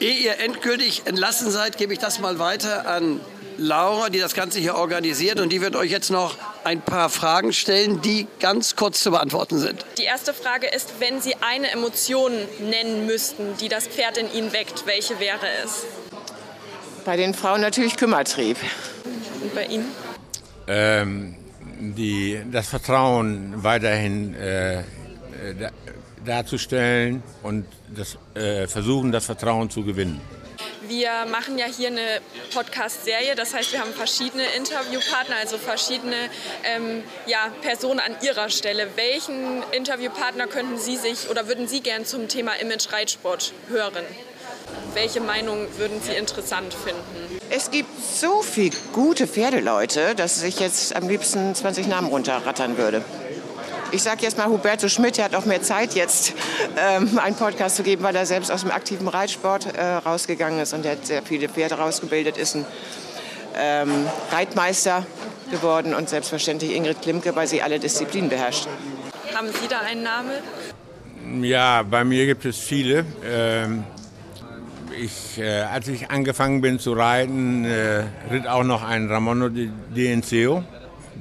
ehe 0.00 0.14
ihr 0.14 0.38
endgültig 0.38 1.02
entlassen 1.06 1.50
seid, 1.50 1.78
gebe 1.78 1.92
ich 1.92 1.98
das 1.98 2.18
mal 2.18 2.38
weiter 2.38 2.86
an 2.86 3.20
Laura, 3.58 4.08
die 4.08 4.18
das 4.18 4.34
Ganze 4.34 4.58
hier 4.58 4.74
organisiert. 4.76 5.40
Und 5.40 5.50
die 5.50 5.60
wird 5.60 5.76
euch 5.76 5.90
jetzt 5.90 6.10
noch 6.10 6.36
ein 6.64 6.80
paar 6.80 7.08
Fragen 7.08 7.52
stellen, 7.52 8.00
die 8.02 8.26
ganz 8.40 8.76
kurz 8.76 9.00
zu 9.02 9.10
beantworten 9.10 9.58
sind. 9.58 9.84
Die 9.98 10.04
erste 10.04 10.34
Frage 10.34 10.68
ist, 10.68 10.94
wenn 11.00 11.20
Sie 11.20 11.34
eine 11.40 11.70
Emotion 11.70 12.32
nennen 12.60 13.06
müssten, 13.06 13.56
die 13.60 13.68
das 13.68 13.86
Pferd 13.86 14.18
in 14.18 14.32
Ihnen 14.32 14.52
weckt, 14.52 14.86
welche 14.86 15.18
wäre 15.20 15.46
es? 15.64 15.84
Bei 17.04 17.16
den 17.16 17.34
Frauen 17.34 17.60
natürlich 17.60 17.96
Kümmertrieb. 17.96 18.56
Und 19.42 19.54
bei 19.54 19.66
Ihnen? 19.66 19.88
Ähm, 20.68 21.36
die, 21.80 22.40
das 22.50 22.68
Vertrauen 22.68 23.62
weiterhin 23.62 24.34
äh, 24.34 24.82
da, 25.58 25.70
darzustellen 26.24 27.22
und 27.42 27.66
das, 27.94 28.16
äh, 28.34 28.66
versuchen, 28.66 29.12
das 29.12 29.26
Vertrauen 29.26 29.70
zu 29.70 29.84
gewinnen. 29.84 30.20
Wir 30.88 31.10
machen 31.30 31.58
ja 31.58 31.66
hier 31.66 31.88
eine 31.88 32.20
Podcast-Serie, 32.52 33.34
das 33.34 33.54
heißt, 33.54 33.72
wir 33.72 33.80
haben 33.80 33.92
verschiedene 33.92 34.44
Interviewpartner, 34.56 35.36
also 35.40 35.56
verschiedene 35.56 36.16
ähm, 36.64 37.02
ja, 37.26 37.50
Personen 37.62 38.00
an 38.00 38.16
Ihrer 38.22 38.50
Stelle. 38.50 38.88
Welchen 38.96 39.62
Interviewpartner 39.72 40.48
könnten 40.48 40.78
Sie 40.78 40.96
sich 40.96 41.30
oder 41.30 41.46
würden 41.48 41.68
Sie 41.68 41.80
gern 41.80 42.04
zum 42.04 42.28
Thema 42.28 42.54
Image 42.60 42.92
Reitsport 42.92 43.52
hören? 43.68 44.04
Welche 44.94 45.20
Meinung 45.20 45.66
würden 45.78 46.00
Sie 46.02 46.12
interessant 46.12 46.74
finden? 46.74 47.40
Es 47.48 47.70
gibt 47.70 47.88
so 48.02 48.42
viele 48.42 48.76
gute 48.92 49.26
Pferdeleute, 49.26 50.14
dass 50.14 50.42
ich 50.42 50.60
jetzt 50.60 50.94
am 50.94 51.08
liebsten 51.08 51.54
20 51.54 51.86
Namen 51.86 52.08
runterrattern 52.08 52.76
würde. 52.76 53.02
Ich 53.92 54.02
sage 54.02 54.22
jetzt 54.22 54.38
mal 54.38 54.46
Huberto 54.48 54.88
Schmidt, 54.88 55.18
der 55.18 55.26
hat 55.26 55.34
auch 55.34 55.44
mehr 55.44 55.60
Zeit 55.60 55.94
jetzt, 55.94 56.32
ähm, 56.78 57.18
einen 57.18 57.36
Podcast 57.36 57.76
zu 57.76 57.82
geben, 57.82 58.02
weil 58.02 58.16
er 58.16 58.24
selbst 58.24 58.50
aus 58.50 58.62
dem 58.62 58.70
aktiven 58.70 59.06
Reitsport 59.06 59.76
äh, 59.76 59.82
rausgegangen 59.82 60.60
ist 60.60 60.72
und 60.72 60.86
der 60.86 60.92
hat 60.92 61.06
sehr 61.06 61.22
viele 61.22 61.50
Pferde 61.50 61.74
rausgebildet, 61.74 62.38
ist 62.38 62.56
ein 62.56 62.64
ähm, 63.54 64.06
Reitmeister 64.30 65.04
geworden 65.50 65.92
und 65.92 66.08
selbstverständlich 66.08 66.74
Ingrid 66.74 67.02
Klimke, 67.02 67.36
weil 67.36 67.46
sie 67.46 67.60
alle 67.60 67.78
Disziplinen 67.78 68.30
beherrscht. 68.30 68.66
Haben 69.34 69.48
Sie 69.48 69.68
da 69.68 69.80
einen 69.80 70.02
Namen? 70.02 71.44
Ja, 71.44 71.82
bei 71.82 72.02
mir 72.02 72.24
gibt 72.24 72.46
es 72.46 72.58
viele. 72.58 73.04
Ähm, 73.22 73.84
ich, 74.98 75.38
äh, 75.38 75.60
als 75.60 75.88
ich 75.88 76.10
angefangen 76.10 76.62
bin 76.62 76.78
zu 76.78 76.94
reiten, 76.94 77.66
äh, 77.66 78.04
ritt 78.30 78.46
auch 78.46 78.64
noch 78.64 78.82
ein 78.82 79.10
Ramono 79.10 79.50
Dienceo 79.50 80.64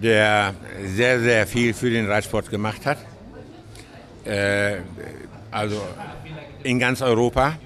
der 0.01 0.53
sehr, 0.85 1.19
sehr 1.19 1.47
viel 1.47 1.73
für 1.73 1.89
den 1.89 2.09
Reitsport 2.09 2.49
gemacht 2.49 2.85
hat. 2.85 2.97
Äh, 4.25 4.77
also 5.51 5.81
in 6.63 6.79
ganz 6.79 7.01
Europa, 7.01 7.57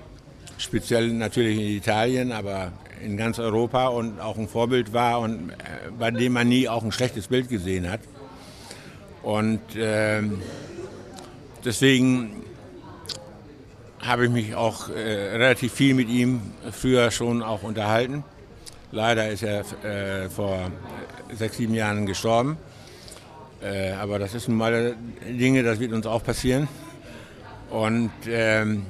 speziell 0.58 1.10
natürlich 1.10 1.58
in 1.58 1.78
Italien, 1.78 2.32
aber 2.32 2.72
in 3.04 3.18
ganz 3.18 3.40
Europa 3.40 3.88
und 3.88 4.20
auch 4.20 4.38
ein 4.38 4.48
Vorbild 4.48 4.94
war 4.94 5.20
und 5.20 5.52
äh, 5.52 5.54
bei 5.98 6.12
dem 6.12 6.34
man 6.34 6.48
nie 6.48 6.68
auch 6.68 6.84
ein 6.84 6.92
schlechtes 6.92 7.28
Bild 7.28 7.50
gesehen 7.50 7.90
hat. 7.90 8.02
Und 9.22 9.76
äh, 9.76 10.22
deswegen 11.64 12.44
habe 14.00 14.26
ich 14.26 14.32
mich 14.32 14.56
auch 14.56 14.90
äh, 14.90 14.94
relativ 14.94 15.74
viel 15.74 15.94
mit 15.94 16.10
ihm 16.10 16.42
früher 16.72 17.12
schon 17.12 17.42
auch 17.42 17.64
unterhalten. 17.64 18.24
Leider 18.92 19.30
ist 19.30 19.44
er 19.44 19.66
äh, 19.84 20.30
vor 20.30 20.72
sechs, 21.34 21.58
sieben 21.58 21.74
Jahren 21.74 22.06
gestorben. 22.06 22.58
Äh, 23.62 23.92
aber 23.92 24.20
das 24.20 24.34
ist 24.34 24.48
nun 24.48 24.58
mal 24.58 24.96
Dinge, 25.28 25.64
das 25.64 25.80
wird 25.80 25.94
uns 25.94 26.06
auch 26.06 26.24
passieren. 26.24 26.68
Und 27.70 28.12
ähm, 28.28 28.86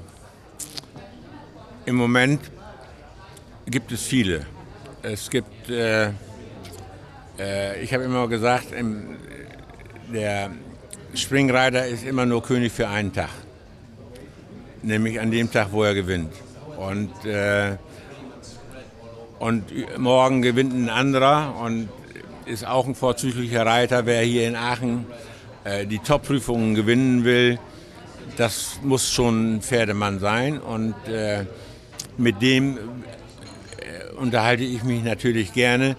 im 1.86 1.96
Moment 1.96 2.42
gibt 3.68 3.92
es 3.92 4.02
viele. 4.04 4.46
Es 5.02 5.30
gibt, 5.30 5.70
äh, 5.70 6.10
äh, 7.40 7.82
ich 7.82 7.94
habe 7.94 8.04
immer 8.04 8.28
gesagt, 8.28 8.72
im, 8.72 9.18
der 10.14 10.52
Springreiter 11.14 11.86
ist 11.86 12.04
immer 12.04 12.26
nur 12.26 12.44
König 12.44 12.72
für 12.72 12.88
einen 12.88 13.14
Tag. 13.14 13.30
Nämlich 14.82 15.20
an 15.20 15.32
dem 15.32 15.52
Tag, 15.52 15.72
wo 15.72 15.84
er 15.84 15.94
gewinnt. 15.94 16.34
Und, 16.78 17.26
äh, 17.26 17.78
und 19.40 19.64
morgen 19.98 20.42
gewinnt 20.42 20.74
ein 20.74 20.90
anderer 20.90 21.56
und 21.60 21.90
ist 22.46 22.66
auch 22.66 22.88
ein 22.88 22.96
vorzüglicher 22.96 23.66
Reiter. 23.66 24.06
Wer 24.06 24.22
hier 24.22 24.48
in 24.48 24.56
Aachen 24.56 25.06
äh, 25.64 25.86
die 25.86 26.00
Top-Prüfungen 26.00 26.76
gewinnen 26.76 27.24
will, 27.24 27.60
das 28.38 28.80
muss 28.84 29.12
schon 29.12 29.56
ein 29.56 29.62
Pferdemann 29.62 30.20
sein. 30.20 30.60
Und 30.60 30.96
äh, 31.08 31.46
mit 32.18 32.42
dem 32.42 32.78
äh, 32.78 34.14
unterhalte 34.18 34.64
ich 34.64 34.84
mich 34.84 35.04
natürlich 35.04 35.54
gerne. 35.54 35.96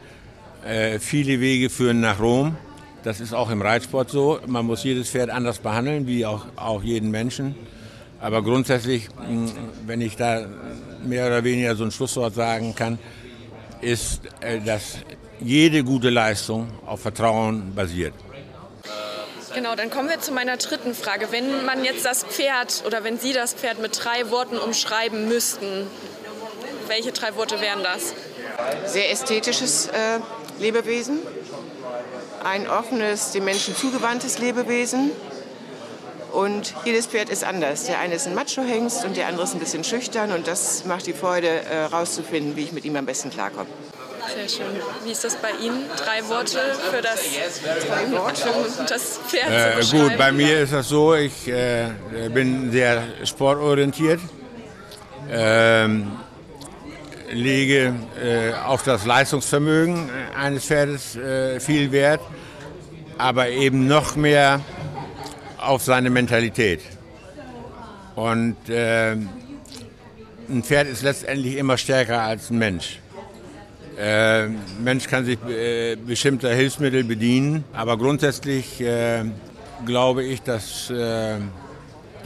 Äh, 0.64 0.98
viele 0.98 1.40
Wege 1.40 1.70
führen 1.70 2.00
nach 2.00 2.20
Rom. 2.20 2.56
Das 3.02 3.20
ist 3.20 3.32
auch 3.32 3.50
im 3.50 3.62
Reitsport 3.62 4.10
so. 4.10 4.40
Man 4.46 4.66
muss 4.66 4.82
jedes 4.84 5.10
Pferd 5.10 5.30
anders 5.30 5.58
behandeln, 5.58 6.06
wie 6.06 6.26
auch, 6.26 6.46
auch 6.56 6.82
jeden 6.82 7.10
Menschen. 7.10 7.54
Aber 8.20 8.42
grundsätzlich, 8.42 9.08
wenn 9.86 10.00
ich 10.00 10.16
da 10.16 10.46
mehr 11.04 11.26
oder 11.26 11.44
weniger 11.44 11.76
so 11.76 11.84
ein 11.84 11.90
Schlusswort 11.90 12.34
sagen 12.34 12.74
kann, 12.74 12.98
ist, 13.80 14.22
äh, 14.40 14.60
dass 14.60 14.98
jede 15.40 15.84
gute 15.84 16.10
Leistung 16.10 16.68
auf 16.86 17.00
Vertrauen 17.00 17.74
basiert. 17.74 18.14
Genau, 19.54 19.74
dann 19.74 19.88
kommen 19.88 20.10
wir 20.10 20.20
zu 20.20 20.32
meiner 20.32 20.58
dritten 20.58 20.94
Frage. 20.94 21.28
Wenn 21.30 21.64
man 21.64 21.82
jetzt 21.82 22.04
das 22.04 22.24
Pferd 22.24 22.82
oder 22.86 23.04
wenn 23.04 23.18
Sie 23.18 23.32
das 23.32 23.54
Pferd 23.54 23.80
mit 23.80 23.98
drei 24.04 24.30
Worten 24.30 24.58
umschreiben 24.58 25.28
müssten, 25.28 25.86
welche 26.88 27.12
drei 27.12 27.34
Worte 27.36 27.60
wären 27.60 27.82
das? 27.82 28.12
Sehr 28.84 29.10
ästhetisches 29.10 29.86
äh, 29.86 30.20
Lebewesen, 30.58 31.20
ein 32.44 32.68
offenes, 32.68 33.32
den 33.32 33.44
Menschen 33.44 33.74
zugewandtes 33.74 34.38
Lebewesen. 34.38 35.10
Und 36.32 36.74
jedes 36.84 37.06
Pferd 37.06 37.30
ist 37.30 37.42
anders. 37.42 37.84
Der 37.84 37.98
eine 37.98 38.16
ist 38.16 38.26
ein 38.26 38.34
Macho-Hengst 38.34 39.06
und 39.06 39.16
der 39.16 39.26
andere 39.26 39.44
ist 39.44 39.54
ein 39.54 39.58
bisschen 39.58 39.84
schüchtern. 39.84 40.32
Und 40.32 40.46
das 40.46 40.84
macht 40.84 41.06
die 41.06 41.14
Freude, 41.14 41.48
herauszufinden, 41.48 42.52
äh, 42.52 42.56
wie 42.56 42.64
ich 42.64 42.72
mit 42.72 42.84
ihm 42.84 42.96
am 42.96 43.06
besten 43.06 43.30
klarkomme. 43.30 43.70
Sehr 44.34 44.48
schön. 44.48 44.66
Wie 45.04 45.12
ist 45.12 45.24
das 45.24 45.36
bei 45.36 45.50
Ihnen? 45.64 45.84
Drei 45.96 46.26
Worte 46.28 46.58
für 46.90 47.00
das, 47.02 47.20
für 47.20 48.84
das 48.84 49.20
Pferd 49.26 49.94
äh, 49.94 49.98
Gut, 49.98 50.18
bei 50.18 50.32
mir 50.32 50.60
ist 50.60 50.72
das 50.72 50.88
so, 50.88 51.14
ich 51.14 51.48
äh, 51.48 51.90
bin 52.32 52.70
sehr 52.72 53.02
sportorientiert, 53.24 54.20
ähm, 55.30 56.12
lege 57.30 57.94
äh, 58.22 58.52
auf 58.54 58.82
das 58.82 59.04
Leistungsvermögen 59.04 60.10
eines 60.36 60.64
Pferdes 60.64 61.16
äh, 61.16 61.60
viel 61.60 61.92
Wert, 61.92 62.20
aber 63.18 63.48
eben 63.48 63.86
noch 63.86 64.16
mehr 64.16 64.60
auf 65.58 65.82
seine 65.82 66.10
Mentalität. 66.10 66.80
Und 68.14 68.56
äh, 68.68 69.12
ein 69.12 70.62
Pferd 70.62 70.88
ist 70.88 71.02
letztendlich 71.02 71.56
immer 71.56 71.76
stärker 71.76 72.22
als 72.22 72.50
ein 72.50 72.58
Mensch. 72.58 73.00
Äh, 73.98 74.48
Mensch 74.82 75.06
kann 75.06 75.24
sich 75.24 75.38
äh, 75.48 75.96
bestimmter 75.96 76.52
Hilfsmittel 76.54 77.02
bedienen, 77.02 77.64
aber 77.72 77.96
grundsätzlich 77.96 78.78
äh, 78.82 79.24
glaube 79.86 80.22
ich, 80.22 80.42
dass 80.42 80.90
äh, 80.90 81.36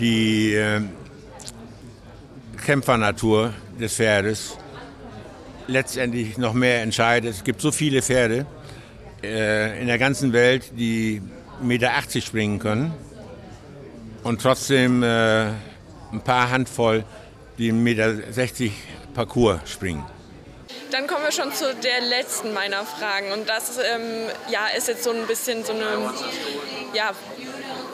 die 0.00 0.54
äh, 0.54 0.80
Kämpfernatur 2.64 3.54
des 3.78 3.94
Pferdes 3.94 4.56
letztendlich 5.68 6.38
noch 6.38 6.54
mehr 6.54 6.82
entscheidet. 6.82 7.30
Es 7.30 7.44
gibt 7.44 7.60
so 7.60 7.70
viele 7.70 8.02
Pferde 8.02 8.46
äh, 9.22 9.80
in 9.80 9.86
der 9.86 9.98
ganzen 9.98 10.32
Welt, 10.32 10.72
die 10.76 11.22
1,80 11.62 11.64
Meter 11.64 11.90
springen 12.20 12.58
können 12.58 12.92
und 14.24 14.40
trotzdem 14.42 15.02
ein 15.02 16.20
paar 16.24 16.50
Handvoll, 16.50 17.04
die 17.58 17.72
1,60 17.72 17.74
Meter 17.74 18.14
Parcours 19.14 19.60
springen. 19.66 20.04
Dann 20.90 21.06
kommen 21.06 21.24
wir 21.24 21.32
schon 21.32 21.52
zu 21.54 21.74
der 21.74 22.00
letzten 22.00 22.52
meiner 22.52 22.84
Fragen. 22.84 23.32
Und 23.32 23.48
das 23.48 23.78
ähm, 23.78 24.26
ja, 24.50 24.66
ist 24.76 24.88
jetzt 24.88 25.04
so 25.04 25.10
ein 25.10 25.26
bisschen 25.26 25.64
so 25.64 25.72
eine 25.72 26.12
ja, 26.94 27.12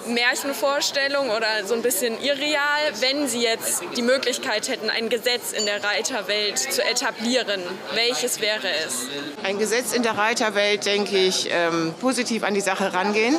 Märchenvorstellung 0.09 1.31
oder 1.31 1.65
so 1.67 1.75
ein 1.75 1.83
bisschen 1.83 2.21
irreal, 2.21 2.93
wenn 3.01 3.29
Sie 3.29 3.43
jetzt 3.43 3.83
die 3.97 4.03
Möglichkeit 4.03 4.69
hätten, 4.69 4.89
ein 4.89 5.09
Gesetz 5.09 5.53
in 5.53 5.67
der 5.67 5.83
Reiterwelt 5.83 6.59
zu 6.59 6.83
etablieren. 6.83 7.61
Welches 7.95 8.41
wäre 8.41 8.69
es? 8.87 9.07
Ein 9.43 9.59
Gesetz 9.59 9.93
in 9.93 10.03
der 10.03 10.17
Reiterwelt, 10.17 10.87
denke 10.87 11.19
ich, 11.19 11.49
ähm, 11.51 11.95
positiv 12.01 12.45
an 12.45 12.55
die 12.55 12.61
Sache 12.61 12.95
rangehen, 12.95 13.37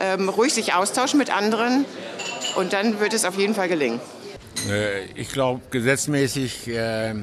ähm, 0.00 0.28
ruhig 0.28 0.54
sich 0.54 0.74
austauschen 0.74 1.18
mit 1.18 1.34
anderen 1.34 1.86
und 2.56 2.72
dann 2.72 3.00
wird 3.00 3.14
es 3.14 3.24
auf 3.24 3.36
jeden 3.36 3.54
Fall 3.54 3.68
gelingen. 3.68 4.00
Äh, 4.70 5.04
ich 5.14 5.28
glaube, 5.30 5.60
gesetzmäßig 5.70 6.68
äh, 6.68 7.14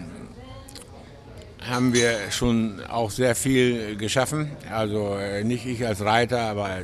haben 1.67 1.93
wir 1.93 2.31
schon 2.31 2.81
auch 2.89 3.11
sehr 3.11 3.35
viel 3.35 3.95
geschaffen. 3.95 4.51
Also 4.71 5.15
äh, 5.15 5.43
nicht 5.43 5.65
ich 5.65 5.85
als 5.85 6.01
Reiter, 6.01 6.41
aber 6.41 6.79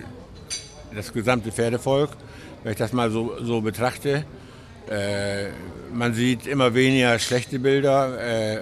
das 0.94 1.14
gesamte 1.14 1.52
Pferdevolk, 1.52 2.12
wenn 2.64 2.72
ich 2.72 2.78
das 2.78 2.94
mal 2.94 3.12
so, 3.12 3.38
so 3.42 3.62
betrachte. 3.62 4.26
Äh, 4.90 5.48
man 5.94 6.14
sieht 6.14 6.48
immer 6.48 6.74
weniger 6.74 7.20
schlechte 7.20 7.60
Bilder. 7.60 8.20
Äh, 8.20 8.60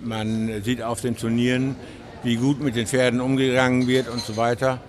man 0.00 0.62
sieht 0.62 0.82
auf 0.82 1.00
den 1.00 1.16
Turnieren, 1.16 1.76
wie 2.22 2.36
gut 2.36 2.60
mit 2.60 2.76
den 2.76 2.86
Pferden 2.86 3.20
umgegangen 3.20 3.86
wird 3.86 4.08
und 4.08 4.20
so 4.20 4.36
weiter 4.36 4.80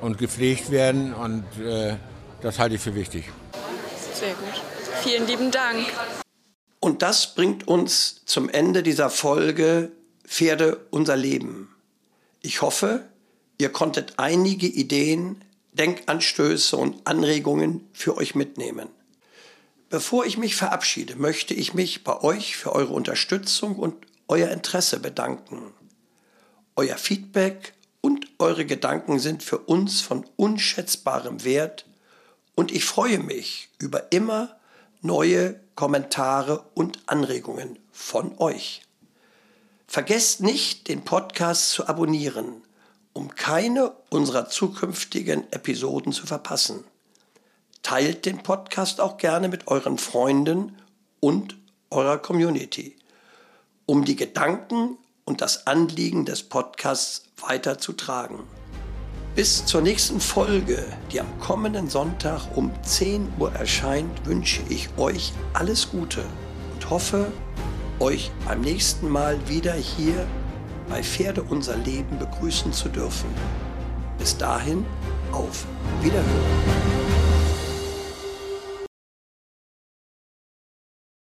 und 0.00 0.18
gepflegt 0.18 0.70
werden. 0.70 1.12
Und 1.14 1.44
äh, 1.64 1.96
das 2.40 2.58
halte 2.58 2.76
ich 2.76 2.80
für 2.80 2.94
wichtig. 2.94 3.24
Sehr 4.14 4.34
gut. 4.34 4.62
Vielen 5.02 5.26
lieben 5.26 5.50
Dank. 5.50 5.86
Und 6.78 7.02
das 7.02 7.34
bringt 7.34 7.66
uns 7.66 8.24
zum 8.24 8.48
Ende 8.48 8.82
dieser 8.82 9.10
Folge 9.10 9.90
Pferde 10.32 10.86
unser 10.90 11.14
Leben. 11.14 11.68
Ich 12.40 12.62
hoffe, 12.62 13.06
ihr 13.58 13.68
konntet 13.68 14.14
einige 14.16 14.66
Ideen, 14.66 15.44
Denkanstöße 15.74 16.74
und 16.74 17.06
Anregungen 17.06 17.86
für 17.92 18.16
euch 18.16 18.34
mitnehmen. 18.34 18.88
Bevor 19.90 20.24
ich 20.24 20.38
mich 20.38 20.56
verabschiede, 20.56 21.16
möchte 21.16 21.52
ich 21.52 21.74
mich 21.74 22.02
bei 22.02 22.18
euch 22.22 22.56
für 22.56 22.72
eure 22.72 22.94
Unterstützung 22.94 23.76
und 23.76 24.06
euer 24.26 24.48
Interesse 24.48 25.00
bedanken. 25.00 25.74
Euer 26.76 26.96
Feedback 26.96 27.74
und 28.00 28.26
eure 28.38 28.64
Gedanken 28.64 29.18
sind 29.18 29.42
für 29.42 29.58
uns 29.58 30.00
von 30.00 30.24
unschätzbarem 30.36 31.44
Wert 31.44 31.84
und 32.54 32.72
ich 32.72 32.86
freue 32.86 33.18
mich 33.18 33.68
über 33.78 34.10
immer 34.12 34.56
neue 35.02 35.60
Kommentare 35.74 36.64
und 36.72 37.00
Anregungen 37.04 37.78
von 37.90 38.38
euch. 38.38 38.80
Vergesst 39.92 40.40
nicht, 40.40 40.88
den 40.88 41.04
Podcast 41.04 41.68
zu 41.68 41.86
abonnieren, 41.86 42.62
um 43.12 43.34
keine 43.34 43.92
unserer 44.08 44.48
zukünftigen 44.48 45.44
Episoden 45.52 46.14
zu 46.14 46.26
verpassen. 46.26 46.84
Teilt 47.82 48.24
den 48.24 48.42
Podcast 48.42 49.02
auch 49.02 49.18
gerne 49.18 49.50
mit 49.50 49.68
euren 49.68 49.98
Freunden 49.98 50.78
und 51.20 51.58
eurer 51.90 52.16
Community, 52.16 52.96
um 53.84 54.06
die 54.06 54.16
Gedanken 54.16 54.96
und 55.26 55.42
das 55.42 55.66
Anliegen 55.66 56.24
des 56.24 56.42
Podcasts 56.42 57.24
weiterzutragen. 57.36 58.38
Bis 59.34 59.66
zur 59.66 59.82
nächsten 59.82 60.22
Folge, 60.22 60.86
die 61.12 61.20
am 61.20 61.38
kommenden 61.38 61.90
Sonntag 61.90 62.56
um 62.56 62.72
10 62.82 63.30
Uhr 63.38 63.52
erscheint, 63.52 64.24
wünsche 64.24 64.62
ich 64.70 64.88
euch 64.96 65.34
alles 65.52 65.90
Gute 65.90 66.24
und 66.72 66.88
hoffe, 66.88 67.30
euch 68.02 68.32
beim 68.46 68.60
nächsten 68.60 69.08
Mal 69.08 69.38
wieder 69.48 69.74
hier 69.74 70.26
bei 70.88 71.02
Pferde 71.02 71.42
unser 71.42 71.76
Leben 71.76 72.18
begrüßen 72.18 72.72
zu 72.72 72.88
dürfen. 72.88 73.30
Bis 74.18 74.36
dahin, 74.36 74.84
auf 75.30 75.64
Wiederhören. 76.02 77.01